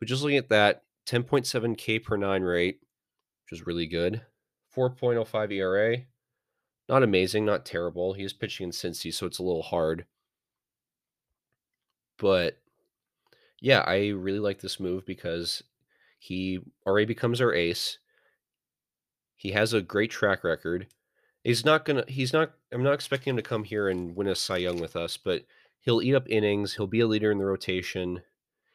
But 0.00 0.08
just 0.08 0.22
looking 0.22 0.38
at 0.38 0.48
that, 0.48 0.82
10.7 1.06 1.76
K 1.76 1.98
per 1.98 2.16
nine 2.16 2.42
rate, 2.42 2.80
which 3.44 3.60
is 3.60 3.66
really 3.66 3.86
good. 3.86 4.22
4.05 4.74 5.52
ERA, 5.52 5.98
not 6.88 7.02
amazing, 7.02 7.44
not 7.44 7.66
terrible. 7.66 8.12
He 8.12 8.22
is 8.24 8.32
pitching 8.32 8.64
in 8.64 8.70
Cincy, 8.70 9.12
so 9.12 9.26
it's 9.26 9.38
a 9.38 9.42
little 9.42 9.62
hard. 9.62 10.06
But 12.18 12.58
yeah, 13.60 13.80
I 13.80 14.08
really 14.08 14.38
like 14.38 14.60
this 14.60 14.80
move 14.80 15.04
because 15.04 15.62
he 16.18 16.60
already 16.86 17.06
becomes 17.06 17.40
our 17.40 17.54
ace. 17.54 17.98
He 19.36 19.52
has 19.52 19.72
a 19.72 19.82
great 19.82 20.10
track 20.10 20.44
record. 20.44 20.86
He's 21.44 21.64
not 21.64 21.84
gonna. 21.84 22.04
He's 22.08 22.32
not. 22.32 22.52
I'm 22.72 22.82
not 22.82 22.94
expecting 22.94 23.30
him 23.30 23.36
to 23.36 23.42
come 23.42 23.64
here 23.64 23.88
and 23.88 24.16
win 24.16 24.26
a 24.26 24.34
Cy 24.34 24.58
Young 24.58 24.80
with 24.80 24.96
us, 24.96 25.16
but 25.16 25.44
he'll 25.80 26.02
eat 26.02 26.14
up 26.14 26.28
innings. 26.28 26.74
He'll 26.74 26.86
be 26.86 27.00
a 27.00 27.06
leader 27.06 27.30
in 27.30 27.38
the 27.38 27.44
rotation. 27.44 28.22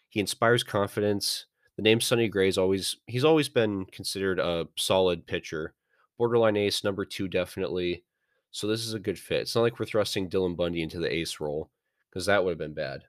He 0.08 0.20
inspires 0.20 0.64
confidence. 0.64 1.46
The 1.76 1.82
name 1.82 2.00
Sonny 2.00 2.28
Gray 2.30 2.48
is 2.48 2.58
always. 2.58 2.98
He's 3.08 3.26
always 3.26 3.50
been 3.50 3.86
considered 3.86 4.40
a 4.40 4.68
solid 4.78 5.28
pitcher, 5.28 5.74
borderline 6.22 6.56
ace, 6.56 6.84
number 6.84 7.04
two 7.04 7.28
definitely. 7.28 8.04
So 8.52 8.68
this 8.68 8.86
is 8.86 8.94
a 8.94 9.00
good 9.00 9.18
fit. 9.18 9.42
It's 9.42 9.56
not 9.56 9.64
like 9.64 9.80
we're 9.80 9.88
thrusting 9.88 10.30
Dylan 10.30 10.56
Bundy 10.56 10.84
into 10.84 11.00
the 11.00 11.12
ace 11.12 11.40
role 11.40 11.72
because 12.08 12.28
that 12.28 12.44
would 12.44 12.52
have 12.52 12.60
been 12.60 12.76
bad. 12.76 13.06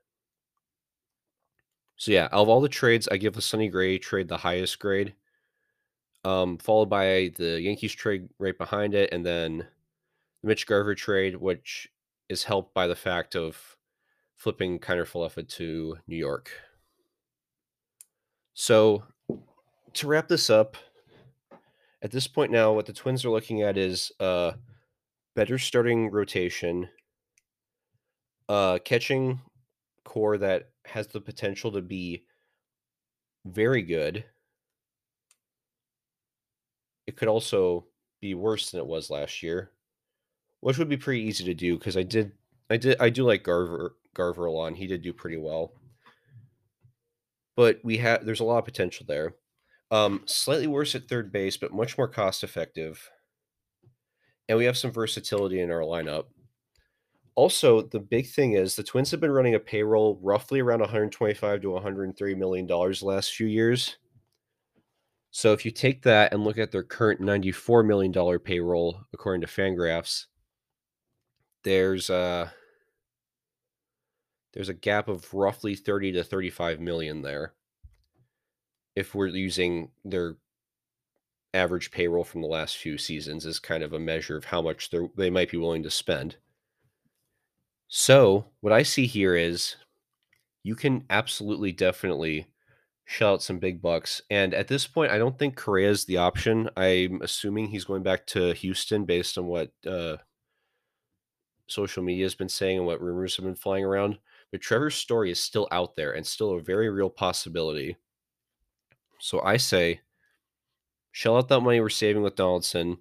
So 1.97 2.11
yeah, 2.11 2.25
out 2.33 2.41
of 2.41 2.49
all 2.49 2.63
the 2.63 2.71
trades, 2.71 3.09
I 3.13 3.19
give 3.19 3.35
the 3.35 3.43
Sonny 3.43 3.69
Gray 3.69 3.99
trade 3.99 4.29
the 4.29 4.39
highest 4.39 4.79
grade, 4.79 5.13
um, 6.25 6.57
followed 6.57 6.89
by 6.89 7.33
the 7.37 7.61
Yankees 7.61 7.93
trade 7.93 8.31
right 8.39 8.57
behind 8.57 8.95
it, 8.95 9.13
and 9.13 9.27
then 9.27 9.59
the 10.41 10.49
Mitch 10.49 10.67
Garver 10.67 10.95
trade, 10.95 11.37
which 11.37 11.91
is 12.31 12.45
helped 12.45 12.73
by 12.73 12.87
the 12.87 12.97
fact 12.97 13.37
of 13.37 13.77
flipping 14.37 14.79
Kiner-Falefa 14.79 15.47
to 15.47 15.99
New 16.07 16.17
York. 16.17 16.51
So 18.55 19.03
to 19.93 20.07
wrap 20.07 20.29
this 20.29 20.49
up, 20.49 20.79
at 22.03 22.11
this 22.11 22.27
point 22.27 22.51
now, 22.51 22.73
what 22.73 22.87
the 22.87 22.93
Twins 22.93 23.25
are 23.25 23.31
looking 23.31 23.63
at 23.63 23.79
is 23.79 24.11
uh, 24.19 24.53
better 25.37 25.57
starting 25.57 26.11
rotation, 26.11 26.89
uh, 28.49 28.81
catching 28.85 29.41
core 30.05 30.37
that 30.37 30.71
has 30.85 31.07
the 31.07 31.21
potential 31.21 31.71
to 31.73 31.81
be 31.81 32.25
very 33.47 33.83
good. 33.83 34.25
It 37.07 37.17
could 37.17 37.29
also 37.29 37.87
be 38.21 38.35
worse 38.35 38.71
than 38.71 38.81
it 38.81 38.87
was 38.87 39.09
last 39.09 39.43
year, 39.43 39.71
which 40.61 40.79
would 40.79 40.89
be 40.89 40.97
pretty 40.97 41.23
easy 41.23 41.45
to 41.45 41.55
do 41.55 41.79
because 41.79 41.97
I 41.97 42.03
did, 42.03 42.33
I 42.69 42.79
did, 42.79 42.97
I 43.01 43.11
do 43.11 43.25
like 43.25 43.45
Garver 43.45 43.95
Garver 44.15 44.47
a 44.47 44.53
lot. 44.53 44.75
He 44.75 44.89
did 44.89 45.03
do 45.03 45.13
pretty 45.13 45.37
well, 45.37 45.73
but 47.57 47.81
we 47.85 47.99
have 47.99 48.25
there's 48.27 48.41
a 48.41 48.45
lot 48.45 48.59
of 48.59 48.65
potential 48.65 49.07
there. 49.09 49.35
Um, 49.93 50.23
slightly 50.25 50.67
worse 50.67 50.95
at 50.95 51.07
third 51.07 51.31
base, 51.31 51.59
but 51.59 51.75
much 51.75 51.99
more 51.99 52.09
cost 52.09 52.43
effective, 52.43 53.11
and 54.49 54.57
we 54.57 54.65
have 54.65 54.79
some 54.79 54.91
versatility 54.91 55.61
in 55.61 55.71
our 55.71 55.83
lineup. 55.83 56.25
Also, 57.35 57.83
the 57.83 58.01
big 58.01 58.27
thing 58.27 58.55
is 58.55 58.75
the 58.75 58.83
Twins 58.83 59.11
have 59.11 59.21
been 59.21 59.31
running 59.31 59.55
a 59.55 59.61
payroll 59.61 60.19
roughly 60.23 60.61
around 60.61 60.81
125 60.81 61.61
to 61.61 61.71
130 61.71 62.35
million 62.35 62.67
dollars 62.67 63.03
last 63.03 63.35
few 63.35 63.47
years. 63.47 63.99
So 65.31 65.53
if 65.53 65.65
you 65.67 65.71
take 65.71 66.03
that 66.03 66.33
and 66.33 66.43
look 66.43 66.57
at 66.57 66.71
their 66.73 66.83
current 66.83 67.21
94 67.21 67.83
million 67.83 68.13
dollar 68.13 68.39
payroll 68.39 68.99
according 69.13 69.43
to 69.43 69.47
Fangraphs, 69.47 70.27
there's 71.65 72.09
a 72.09 72.53
there's 74.55 74.71
a 74.71 74.75
gap 74.75 75.09
of 75.09 75.33
roughly 75.35 75.75
30 75.75 76.13
to 76.13 76.25
35 76.25 76.81
million 76.81 77.21
there. 77.21 77.53
If 78.95 79.15
we're 79.15 79.29
using 79.29 79.91
their 80.05 80.37
average 81.55 81.91
payroll 81.91 82.25
from 82.25 82.41
the 82.41 82.49
last 82.49 82.77
few 82.77 82.97
seasons 82.99 83.45
as 83.47 83.59
kind 83.59 83.83
of 83.83 83.93
a 83.93 83.99
measure 83.99 84.37
of 84.37 84.47
how 84.47 84.63
much 84.63 84.91
they 85.17 85.31
might 85.31 85.51
be 85.51 85.57
willing 85.57 85.83
to 85.83 85.91
spend. 85.91 86.37
So, 87.89 88.47
what 88.61 88.73
I 88.73 88.83
see 88.83 89.07
here 89.07 89.37
is 89.37 89.77
you 90.63 90.75
can 90.75 91.05
absolutely, 91.11 91.73
definitely 91.73 92.47
shell 93.05 93.35
out 93.35 93.43
some 93.43 93.59
big 93.59 93.83
bucks. 93.83 94.23
And 94.31 94.55
at 94.55 94.69
this 94.69 94.87
point, 94.87 95.13
I 95.13 95.19
don't 95.19 95.39
think 95.39 95.57
Correa 95.57 95.91
is 95.91 96.05
the 96.05 96.17
option. 96.17 96.71
I'm 96.77 97.21
assuming 97.21 97.67
he's 97.67 97.85
going 97.85 98.03
back 98.03 98.27
to 98.29 98.55
Houston 98.55 99.05
based 99.05 99.37
on 99.37 99.47
what 99.47 99.73
uh, 99.87 100.17
social 101.67 102.03
media 102.03 102.25
has 102.25 102.35
been 102.35 102.49
saying 102.49 102.79
and 102.79 102.87
what 102.87 103.03
rumors 103.03 103.37
have 103.37 103.45
been 103.45 103.55
flying 103.55 103.85
around. 103.85 104.19
But 104.51 104.61
Trevor 104.61 104.91
Story 104.91 105.31
is 105.31 105.41
still 105.41 105.69
out 105.71 105.97
there 105.97 106.13
and 106.13 106.27
still 106.27 106.53
a 106.53 106.63
very 106.63 106.89
real 106.89 107.11
possibility. 107.11 107.97
So 109.25 109.41
I 109.41 109.57
say, 109.57 110.01
shell 111.13 111.37
out 111.37 111.47
that 111.47 111.61
money 111.61 111.81
we're 111.81 111.91
saving 111.91 112.25
with 112.25 112.35
Donaldson, 112.35 112.99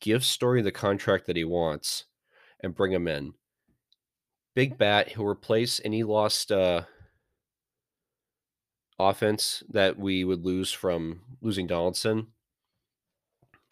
give 0.00 0.22
Story 0.22 0.60
the 0.60 0.70
contract 0.70 1.26
that 1.26 1.36
he 1.36 1.44
wants, 1.44 2.04
and 2.60 2.74
bring 2.74 2.92
him 2.92 3.08
in 3.08 3.32
big 4.54 4.76
bat. 4.76 5.08
He'll 5.08 5.24
replace 5.24 5.80
any 5.82 6.02
lost 6.02 6.52
uh, 6.52 6.82
offense 8.98 9.62
that 9.70 9.98
we 9.98 10.24
would 10.24 10.44
lose 10.44 10.72
from 10.72 11.22
losing 11.40 11.66
Donaldson. 11.66 12.26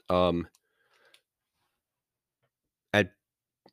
Um, 0.09 0.49
at 2.95 3.13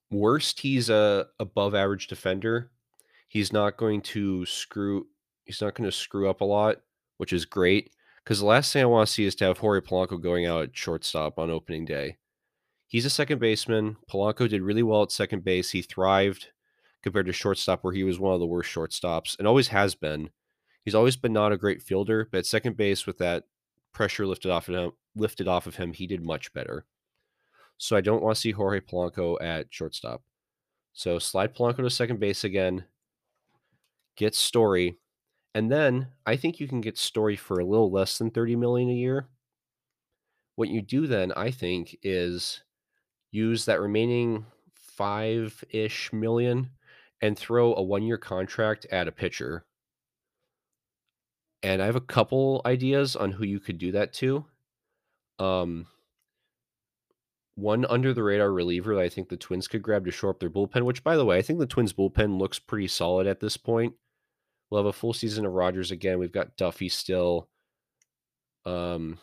worst, 0.10 0.60
he's 0.60 0.90
a 0.90 1.28
above 1.40 1.76
average 1.76 2.08
defender. 2.08 2.72
He's 3.30 3.54
not 3.54 3.78
going 3.78 4.02
to 4.02 4.46
screw. 4.46 5.08
He's 5.46 5.62
not 5.62 5.76
going 5.76 5.90
to 5.90 5.96
screw 5.96 6.30
up 6.30 6.42
a 6.42 6.46
lot, 6.46 6.82
which 7.16 7.32
is 7.32 7.46
great. 7.46 7.92
Because 8.24 8.40
the 8.40 8.46
last 8.46 8.72
thing 8.72 8.84
I 8.84 8.86
want 8.86 9.08
to 9.08 9.14
see 9.14 9.26
is 9.26 9.36
to 9.36 9.46
have 9.46 9.58
Jorge 9.58 9.82
Polanco 9.82 10.22
going 10.22 10.46
out 10.46 10.64
at 10.64 10.78
shortstop 10.78 11.40
on 11.40 11.50
opening 11.50 11.86
day. 11.86 12.18
He's 12.88 13.06
a 13.06 13.10
second 13.10 13.40
baseman. 13.40 13.98
Polanco 14.10 14.48
did 14.50 14.62
really 14.62 14.84
well 14.84 15.04
at 15.04 15.12
second 15.12 15.44
base. 15.44 15.72
He 15.72 15.82
thrived 15.82 16.50
compared 17.02 17.26
to 17.26 17.34
shortstop, 17.34 17.84
where 17.84 17.94
he 17.94 18.04
was 18.04 18.20
one 18.20 18.34
of 18.34 18.40
the 18.40 18.46
worst 18.46 18.70
shortstops 18.70 19.38
and 19.40 19.48
always 19.48 19.70
has 19.70 19.96
been. 19.96 20.30
He's 20.84 20.96
always 20.96 21.16
been 21.16 21.34
not 21.34 21.52
a 21.52 21.58
great 21.58 21.82
fielder, 21.82 22.28
but 22.32 22.40
at 22.40 22.46
second 22.46 22.78
base, 22.78 23.08
with 23.08 23.18
that 23.20 23.46
pressure 23.94 24.28
lifted 24.28 24.52
off 24.52 24.70
of 24.70 24.76
him, 24.76 24.92
lifted 25.16 25.48
off 25.48 25.68
of 25.68 25.76
him, 25.76 25.94
he 25.94 26.08
did 26.08 26.24
much 26.24 26.54
better. 26.54 26.86
So 27.78 27.96
I 27.96 28.02
don't 28.02 28.22
want 28.22 28.36
to 28.36 28.42
see 28.42 28.52
Jorge 28.52 28.82
Polanco 28.82 29.38
at 29.42 29.68
shortstop. 29.70 30.22
So 30.94 31.18
slide 31.18 31.56
Polanco 31.56 31.78
to 31.78 31.90
second 31.90 32.20
base 32.20 32.44
again. 32.44 32.86
Get 34.16 34.36
Story, 34.36 34.98
and 35.54 35.72
then 35.72 36.08
I 36.26 36.36
think 36.36 36.60
you 36.60 36.68
can 36.68 36.82
get 36.82 36.98
Story 36.98 37.36
for 37.36 37.60
a 37.60 37.66
little 37.66 37.92
less 37.92 38.18
than 38.18 38.32
thirty 38.32 38.56
million 38.56 38.90
a 38.90 38.94
year. 38.94 39.28
What 40.56 40.70
you 40.70 40.82
do 40.82 41.08
then, 41.08 41.32
I 41.36 41.52
think, 41.52 41.98
is 42.04 42.64
use 43.32 43.66
that 43.66 43.82
remaining 43.82 44.46
five 44.76 45.64
ish 45.70 46.12
million 46.14 46.72
and 47.22 47.38
throw 47.38 47.74
a 47.76 47.82
one 47.82 48.04
year 48.04 48.18
contract 48.18 48.86
at 48.92 49.08
a 49.08 49.12
pitcher. 49.12 49.66
And 51.64 51.82
I 51.82 51.86
have 51.86 51.96
a 51.96 52.02
couple 52.02 52.62
ideas 52.66 53.16
on 53.16 53.32
who 53.32 53.46
you 53.46 53.60
could 53.60 53.78
do 53.78 53.92
that 53.92 54.14
to. 54.14 54.46
Um, 55.38 55.88
one 57.56 57.86
under 57.86 58.14
the 58.14 58.24
radar 58.24 58.52
reliever 58.52 58.96
that 58.96 59.02
I 59.02 59.10
think 59.10 59.30
the 59.30 59.38
Twins 59.38 59.68
could 59.68 59.84
grab 59.84 60.06
to 60.06 60.12
shore 60.12 60.32
up 60.32 60.40
their 60.40 60.50
bullpen, 60.50 60.84
which, 60.84 61.04
by 61.04 61.16
the 61.16 61.26
way, 61.26 61.38
I 61.38 61.42
think 61.42 61.60
the 61.60 61.68
Twins 61.68 61.94
bullpen 61.94 62.40
looks 62.40 62.58
pretty 62.60 62.88
solid 62.88 63.28
at 63.28 63.40
this 63.40 63.58
point. 63.58 63.94
We'll 64.72 64.82
have 64.82 64.90
a 64.90 64.94
full 64.94 65.14
season 65.14 65.46
of 65.46 65.52
Rogers 65.52 65.92
again. 65.92 66.18
We've 66.18 66.32
got 66.32 66.56
Duffy 66.56 66.88
still. 66.88 67.50
Um, 68.66 69.20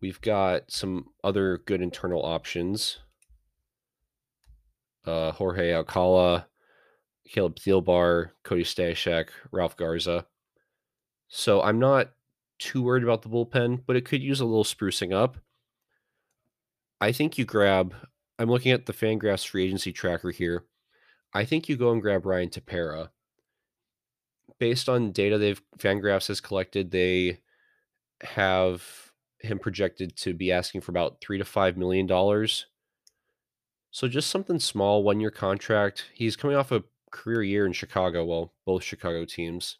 we've 0.00 0.20
got 0.22 0.70
some 0.70 1.10
other 1.22 1.58
good 1.66 1.82
internal 1.82 2.24
options. 2.24 2.98
Uh, 5.04 5.32
Jorge 5.32 5.74
Alcala, 5.74 6.46
Caleb 7.28 7.56
Thielbar, 7.56 8.30
Cody 8.42 8.64
Stashak, 8.64 9.28
Ralph 9.52 9.76
Garza. 9.76 10.24
So 11.28 11.60
I'm 11.60 11.78
not 11.78 12.12
too 12.58 12.82
worried 12.82 13.02
about 13.04 13.20
the 13.20 13.28
bullpen, 13.28 13.82
but 13.86 13.96
it 13.96 14.06
could 14.06 14.22
use 14.22 14.40
a 14.40 14.46
little 14.46 14.64
sprucing 14.64 15.12
up. 15.12 15.36
I 17.02 17.12
think 17.12 17.36
you 17.36 17.44
grab. 17.44 17.94
I'm 18.38 18.48
looking 18.48 18.72
at 18.72 18.86
the 18.86 18.94
Fangraphs 18.94 19.46
free 19.46 19.66
agency 19.66 19.92
tracker 19.92 20.30
here. 20.30 20.64
I 21.32 21.44
think 21.44 21.68
you 21.68 21.76
go 21.76 21.92
and 21.92 22.02
grab 22.02 22.26
Ryan 22.26 22.48
Tepera. 22.48 23.10
Based 24.58 24.88
on 24.88 25.12
data 25.12 25.38
they've 25.38 25.62
Fangraphs 25.78 26.28
has 26.28 26.40
collected, 26.40 26.90
they 26.90 27.38
have 28.22 28.84
him 29.38 29.58
projected 29.58 30.16
to 30.16 30.34
be 30.34 30.52
asking 30.52 30.82
for 30.82 30.92
about 30.92 31.20
three 31.20 31.38
to 31.38 31.44
five 31.44 31.76
million 31.76 32.06
dollars. 32.06 32.66
So 33.90 34.06
just 34.06 34.30
something 34.30 34.60
small, 34.60 35.02
one 35.02 35.20
year 35.20 35.30
contract. 35.30 36.06
He's 36.12 36.36
coming 36.36 36.56
off 36.56 36.72
a 36.72 36.84
career 37.10 37.42
year 37.42 37.66
in 37.66 37.72
Chicago. 37.72 38.24
Well, 38.24 38.52
both 38.64 38.84
Chicago 38.84 39.24
teams. 39.24 39.76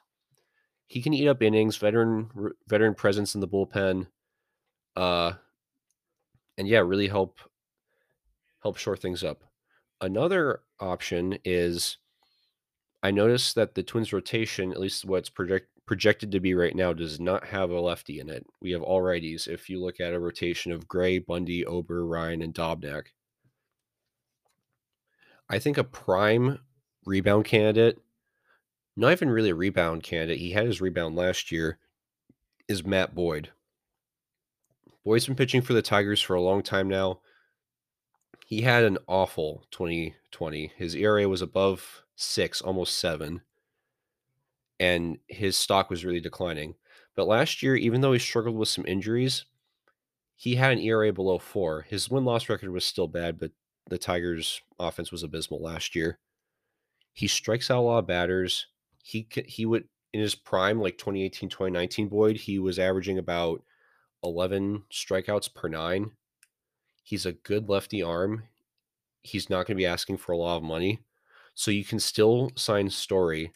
He 0.86 1.02
can 1.02 1.14
eat 1.14 1.28
up 1.28 1.42
innings, 1.42 1.76
veteran 1.76 2.30
veteran 2.66 2.94
presence 2.94 3.34
in 3.34 3.40
the 3.40 3.48
bullpen. 3.48 4.06
Uh, 4.96 5.34
and 6.58 6.66
yeah, 6.66 6.80
really 6.80 7.08
help 7.08 7.38
help 8.62 8.76
shore 8.76 8.96
things 8.96 9.22
up. 9.22 9.44
Another 10.00 10.62
option 10.78 11.38
is 11.44 11.98
I 13.02 13.10
noticed 13.10 13.54
that 13.54 13.74
the 13.74 13.82
Twins 13.82 14.12
rotation, 14.12 14.72
at 14.72 14.80
least 14.80 15.04
what's 15.04 15.28
project, 15.30 15.68
projected 15.86 16.32
to 16.32 16.40
be 16.40 16.54
right 16.54 16.74
now, 16.74 16.92
does 16.92 17.18
not 17.18 17.44
have 17.46 17.70
a 17.70 17.80
lefty 17.80 18.20
in 18.20 18.28
it. 18.28 18.46
We 18.60 18.72
have 18.72 18.82
all 18.82 19.02
righties. 19.02 19.48
If 19.48 19.68
you 19.68 19.80
look 19.80 20.00
at 20.00 20.14
a 20.14 20.20
rotation 20.20 20.72
of 20.72 20.88
Gray, 20.88 21.18
Bundy, 21.18 21.66
Ober, 21.66 22.06
Ryan, 22.06 22.42
and 22.42 22.54
Dobnak, 22.54 23.08
I 25.48 25.58
think 25.58 25.78
a 25.78 25.84
prime 25.84 26.60
rebound 27.04 27.44
candidate, 27.44 27.98
not 28.96 29.12
even 29.12 29.30
really 29.30 29.50
a 29.50 29.54
rebound 29.54 30.02
candidate, 30.02 30.38
he 30.38 30.52
had 30.52 30.66
his 30.66 30.80
rebound 30.80 31.16
last 31.16 31.50
year, 31.50 31.78
is 32.68 32.86
Matt 32.86 33.14
Boyd. 33.14 33.50
Boyd's 35.04 35.26
been 35.26 35.34
pitching 35.34 35.62
for 35.62 35.72
the 35.72 35.82
Tigers 35.82 36.20
for 36.20 36.36
a 36.36 36.42
long 36.42 36.62
time 36.62 36.88
now. 36.88 37.20
He 38.50 38.62
had 38.62 38.82
an 38.82 38.98
awful 39.06 39.64
2020. 39.70 40.72
His 40.76 40.96
ERA 40.96 41.28
was 41.28 41.40
above 41.40 42.02
six, 42.16 42.60
almost 42.60 42.98
seven, 42.98 43.42
and 44.80 45.18
his 45.28 45.56
stock 45.56 45.88
was 45.88 46.04
really 46.04 46.18
declining. 46.18 46.74
But 47.14 47.28
last 47.28 47.62
year, 47.62 47.76
even 47.76 48.00
though 48.00 48.12
he 48.12 48.18
struggled 48.18 48.56
with 48.56 48.68
some 48.68 48.84
injuries, 48.86 49.44
he 50.34 50.56
had 50.56 50.72
an 50.72 50.80
ERA 50.80 51.12
below 51.12 51.38
four. 51.38 51.82
His 51.82 52.10
win 52.10 52.24
loss 52.24 52.48
record 52.48 52.70
was 52.70 52.84
still 52.84 53.06
bad, 53.06 53.38
but 53.38 53.52
the 53.88 53.98
Tigers' 53.98 54.62
offense 54.80 55.12
was 55.12 55.22
abysmal 55.22 55.62
last 55.62 55.94
year. 55.94 56.18
He 57.12 57.28
strikes 57.28 57.70
out 57.70 57.78
a 57.78 57.82
lot 57.82 57.98
of 57.98 58.08
batters. 58.08 58.66
He 59.00 59.28
he 59.46 59.64
would 59.64 59.84
in 60.12 60.20
his 60.20 60.34
prime, 60.34 60.80
like 60.80 60.98
2018, 60.98 61.50
2019, 61.50 62.08
Boyd, 62.08 62.36
he 62.36 62.58
was 62.58 62.80
averaging 62.80 63.16
about 63.16 63.62
11 64.24 64.82
strikeouts 64.90 65.54
per 65.54 65.68
nine. 65.68 66.10
He's 67.11 67.27
a 67.27 67.33
good 67.33 67.68
lefty 67.68 68.05
arm. 68.05 68.44
He's 69.25 69.51
not 69.51 69.66
going 69.66 69.77
to 69.77 69.83
be 69.83 69.85
asking 69.85 70.18
for 70.18 70.31
a 70.31 70.37
lot 70.37 70.59
of 70.59 70.62
money. 70.62 71.01
So 71.55 71.73
you 71.73 71.85
can 71.85 71.99
still 71.99 72.53
sign 72.55 72.88
Story. 72.88 73.53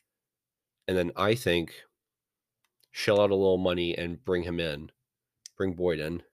And 0.88 0.98
then 0.98 1.12
I 1.14 1.36
think 1.36 1.72
shell 2.90 3.20
out 3.20 3.30
a 3.30 3.36
little 3.36 3.56
money 3.56 3.96
and 3.96 4.24
bring 4.24 4.42
him 4.42 4.58
in, 4.58 4.90
bring 5.56 5.74
Boyd 5.74 6.00
in. 6.00 6.24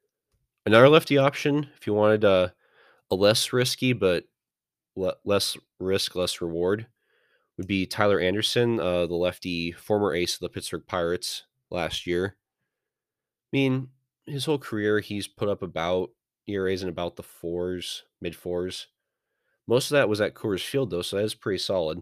Another 0.66 0.90
lefty 0.90 1.20
option, 1.20 1.68
if 1.78 1.86
you 1.86 1.94
wanted 1.94 2.24
a, 2.24 2.56
a 3.12 3.16
less 3.16 3.54
risky 3.54 3.94
but 3.94 4.24
le- 4.96 5.18
less 5.24 5.56
risk, 5.80 6.16
less 6.16 6.42
reward, 6.42 6.88
would 7.56 7.68
be 7.68 7.86
Tyler 7.86 8.20
Anderson, 8.20 8.80
uh, 8.80 9.06
the 9.06 9.14
lefty, 9.14 9.72
former 9.74 10.16
ace 10.16 10.34
of 10.34 10.40
the 10.40 10.50
Pittsburgh 10.50 10.88
Pirates 10.88 11.44
last 11.70 12.08
year. 12.08 12.36
I 13.54 13.58
mean, 13.58 13.90
his 14.26 14.46
whole 14.46 14.58
career, 14.58 15.02
he's 15.02 15.28
put 15.28 15.50
up 15.50 15.62
about 15.62 16.10
ERAs 16.48 16.84
in 16.84 16.90
about 16.90 17.16
the 17.16 17.24
fours, 17.24 18.04
mid 18.22 18.36
fours. 18.36 18.88
Most 19.68 19.92
of 19.92 19.96
that 19.96 20.10
was 20.10 20.22
at 20.22 20.34
Coors 20.34 20.66
Field, 20.66 20.90
though, 20.90 21.02
so 21.02 21.18
that 21.18 21.24
is 21.24 21.36
pretty 21.36 21.60
solid. 21.60 22.02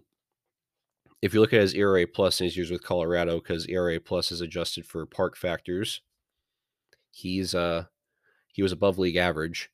If 1.22 1.34
you 1.34 1.42
look 1.42 1.54
at 1.54 1.62
his 1.62 1.76
ERA 1.76 2.08
plus 2.08 2.40
in 2.40 2.46
his 2.46 2.56
years 2.56 2.72
with 2.72 2.84
Colorado, 2.84 3.40
because 3.40 3.68
ERA 3.68 4.00
plus 4.00 4.32
is 4.32 4.42
adjusted 4.42 4.86
for 4.86 5.06
park 5.06 5.36
factors, 5.36 6.02
he's 7.12 7.54
uh 7.54 7.86
he 8.54 8.64
was 8.64 8.72
above 8.72 8.98
league 8.98 9.16
average. 9.18 9.70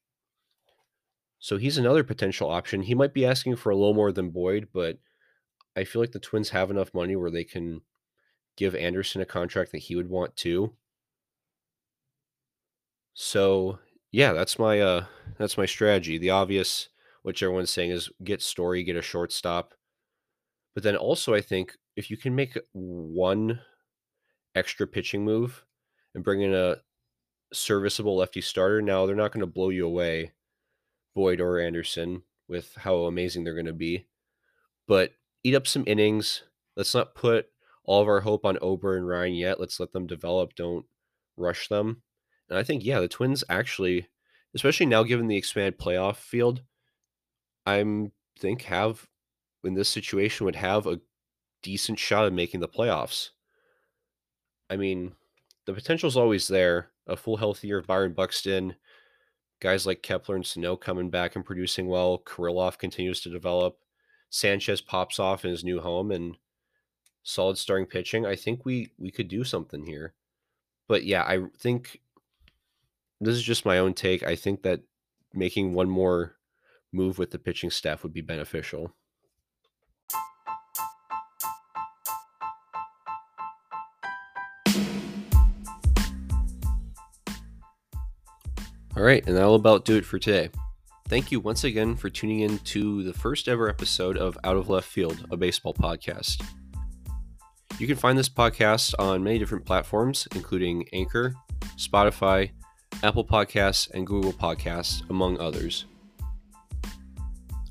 So 1.40 1.58
he's 1.58 1.78
another 1.78 2.04
potential 2.04 2.50
option. 2.50 2.82
He 2.82 2.96
might 2.96 3.14
be 3.14 3.26
asking 3.26 3.58
for 3.58 3.70
a 3.70 3.76
little 3.76 3.94
more 3.94 4.12
than 4.12 4.32
Boyd, 4.32 4.70
but 4.74 4.98
I 5.76 5.84
feel 5.84 6.02
like 6.02 6.12
the 6.12 6.20
Twins 6.20 6.50
have 6.50 6.72
enough 6.72 6.94
money 6.94 7.16
where 7.16 7.32
they 7.32 7.44
can 7.44 7.82
give 8.56 8.76
Anderson 8.76 9.22
a 9.22 9.26
contract 9.26 9.72
that 9.72 9.80
he 9.80 9.96
would 9.96 10.10
want 10.10 10.36
to. 10.38 10.74
So 13.14 13.80
yeah, 14.12 14.34
that's 14.34 14.60
my 14.60 14.80
uh 14.80 15.06
that's 15.38 15.58
my 15.58 15.66
strategy. 15.66 16.18
The 16.18 16.30
obvious, 16.30 16.90
which 17.24 17.44
everyone's 17.44 17.72
saying, 17.72 17.92
is 17.92 18.10
get 18.24 18.42
Story, 18.42 18.84
get 18.84 18.96
a 18.96 19.02
shortstop. 19.02 19.74
But 20.74 20.84
then 20.84 20.96
also, 20.96 21.34
I 21.34 21.42
think 21.42 21.76
if 21.96 22.12
you 22.12 22.18
can 22.18 22.36
make 22.36 22.58
one 22.74 23.60
extra 24.56 24.88
pitching 24.88 25.24
move 25.24 25.66
and 26.14 26.24
bring 26.24 26.42
in 26.42 26.54
a 26.54 26.78
serviceable 27.54 28.18
lefty 28.18 28.42
starter, 28.42 28.82
now 28.82 29.06
they're 29.06 29.16
not 29.16 29.32
going 29.32 29.42
to 29.42 29.48
blow 29.48 29.70
you 29.70 29.86
away, 29.86 30.34
Boyd 31.14 31.40
or 31.40 31.60
Anderson, 31.60 32.24
with 32.48 32.74
how 32.76 33.06
amazing 33.06 33.44
they're 33.44 33.54
going 33.54 33.66
to 33.66 33.74
be. 33.74 34.06
But 34.88 35.12
eat 35.44 35.56
up 35.56 35.68
some 35.68 35.84
innings. 35.88 36.44
Let's 36.76 36.94
not 36.94 37.16
put 37.16 37.48
all 37.86 38.02
of 38.02 38.08
our 38.08 38.22
hope 38.22 38.46
on 38.46 38.58
Ober 38.62 38.98
and 38.98 39.08
Ryan 39.08 39.34
yet. 39.34 39.60
Let's 39.60 39.80
let 39.80 39.94
them 39.94 40.08
develop. 40.08 40.56
Don't 40.56 40.86
rush 41.38 41.68
them. 41.68 42.02
And 42.50 42.58
I 42.58 42.64
think, 42.64 42.84
yeah, 42.86 43.00
the 43.00 43.08
Twins 43.08 43.44
actually, 43.50 44.08
especially 44.54 44.86
now 44.86 45.04
given 45.04 45.28
the 45.28 45.38
expanded 45.38 45.80
playoff 45.80 46.18
field, 46.18 46.62
I'm 47.66 48.12
think 48.40 48.64
have 48.64 49.08
in 49.64 49.74
this 49.74 49.90
situation 49.90 50.46
would 50.46 50.56
have 50.56 50.86
a 50.86 51.00
decent 51.64 51.98
shot 51.98 52.26
at 52.26 52.34
making 52.34 52.60
the 52.60 52.68
playoffs. 52.68 53.30
I 54.70 54.78
mean, 54.78 55.14
the 55.66 55.74
potential 55.74 56.08
is 56.08 56.18
always 56.18 56.48
there. 56.48 56.92
A 57.08 57.16
full 57.16 57.38
healthy 57.38 57.68
year 57.68 57.78
of 57.80 57.88
Byron 57.88 58.14
Buxton, 58.14 58.76
guys 59.60 59.86
like 59.86 60.02
Kepler 60.02 60.36
and 60.36 60.46
Sano 60.46 60.76
coming 60.76 61.10
back 61.10 61.36
and 61.36 61.46
producing 61.46 61.88
well. 61.88 62.22
Kirilloff 62.26 62.80
continues 62.80 63.22
to 63.22 63.30
develop. 63.30 63.78
Sanchez 64.30 64.82
pops 64.82 65.20
off 65.20 65.46
in 65.46 65.52
his 65.52 65.64
new 65.64 65.80
home 65.80 66.12
and 66.12 66.36
solid 67.24 67.58
starting 67.58 67.86
pitching. 67.86 68.26
I 68.26 68.36
think 68.36 68.66
we 68.66 68.92
we 68.98 69.12
could 69.12 69.28
do 69.28 69.44
something 69.44 69.86
here. 69.86 70.14
But 70.88 71.04
yeah, 71.04 71.24
I 71.24 71.46
think 71.58 72.02
this 73.26 73.36
is 73.36 73.44
just 73.44 73.66
my 73.66 73.78
own 73.80 73.94
take. 73.94 74.24
I 74.24 74.36
think 74.36 74.64
that 74.64 74.82
making 75.34 75.74
one 75.74 75.90
more 75.90 76.36
move 76.94 77.18
with 77.18 77.32
the 77.32 77.40
pitching 77.40 77.70
staff 77.70 78.04
would 78.04 78.14
be 78.14 78.22
beneficial. 78.22 78.96
All 88.98 89.04
right, 89.04 89.28
and 89.28 89.36
that'll 89.36 89.56
about 89.56 89.84
do 89.84 89.98
it 89.98 90.06
for 90.06 90.18
today. 90.18 90.50
Thank 91.10 91.30
you 91.32 91.42
once 91.42 91.66
again 91.66 91.96
for 91.96 92.10
tuning 92.10 92.40
in 92.40 92.60
to 92.60 93.04
the 93.04 93.14
first 93.14 93.50
ever 93.50 93.68
episode 93.68 94.18
of 94.18 94.38
Out 94.46 94.56
of 94.56 94.70
Left 94.70 94.88
Field, 94.88 95.28
a 95.30 95.38
baseball 95.38 95.74
podcast. 95.74 96.42
You 97.78 97.88
can 97.88 97.98
find 97.98 98.18
this 98.18 98.30
podcast 98.30 98.94
on 98.98 99.22
many 99.22 99.38
different 99.38 99.66
platforms, 99.66 100.30
including 100.34 100.88
Anchor, 100.94 101.36
Spotify, 101.78 102.52
Apple 103.04 103.26
Podcasts, 103.26 103.90
and 103.92 104.06
Google 104.08 104.34
Podcasts, 104.34 105.08
among 105.10 105.40
others. 105.40 105.86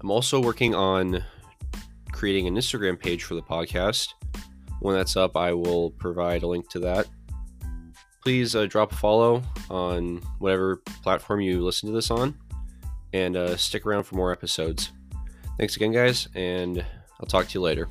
I'm 0.01 0.11
also 0.11 0.41
working 0.41 0.75
on 0.75 1.25
creating 2.13 2.47
an 2.47 2.55
Instagram 2.55 2.99
page 2.99 3.25
for 3.25 3.35
the 3.35 3.43
podcast. 3.43 4.09
When 4.81 4.95
that's 4.95 5.17
up, 5.17 5.37
I 5.37 5.53
will 5.53 5.91
provide 5.93 6.43
a 6.43 6.47
link 6.47 6.69
to 6.71 6.79
that. 6.81 7.07
Please 8.23 8.55
uh, 8.55 8.67
drop 8.67 8.93
a 8.93 8.97
follow 8.97 9.43
on 9.71 10.23
whatever 10.39 10.77
platform 11.03 11.41
you 11.41 11.63
listen 11.63 11.89
to 11.89 11.95
this 11.95 12.11
on 12.11 12.35
and 13.13 13.37
uh, 13.37 13.57
stick 13.57 13.87
around 13.87 14.05
for 14.05 14.17
more 14.17 14.33
episodes. 14.33 14.93
Thanks 15.59 15.77
again, 15.77 15.93
guys, 15.93 16.29
and 16.35 16.85
I'll 17.21 17.27
talk 17.27 17.49
to 17.49 17.55
you 17.55 17.63
later. 17.63 17.89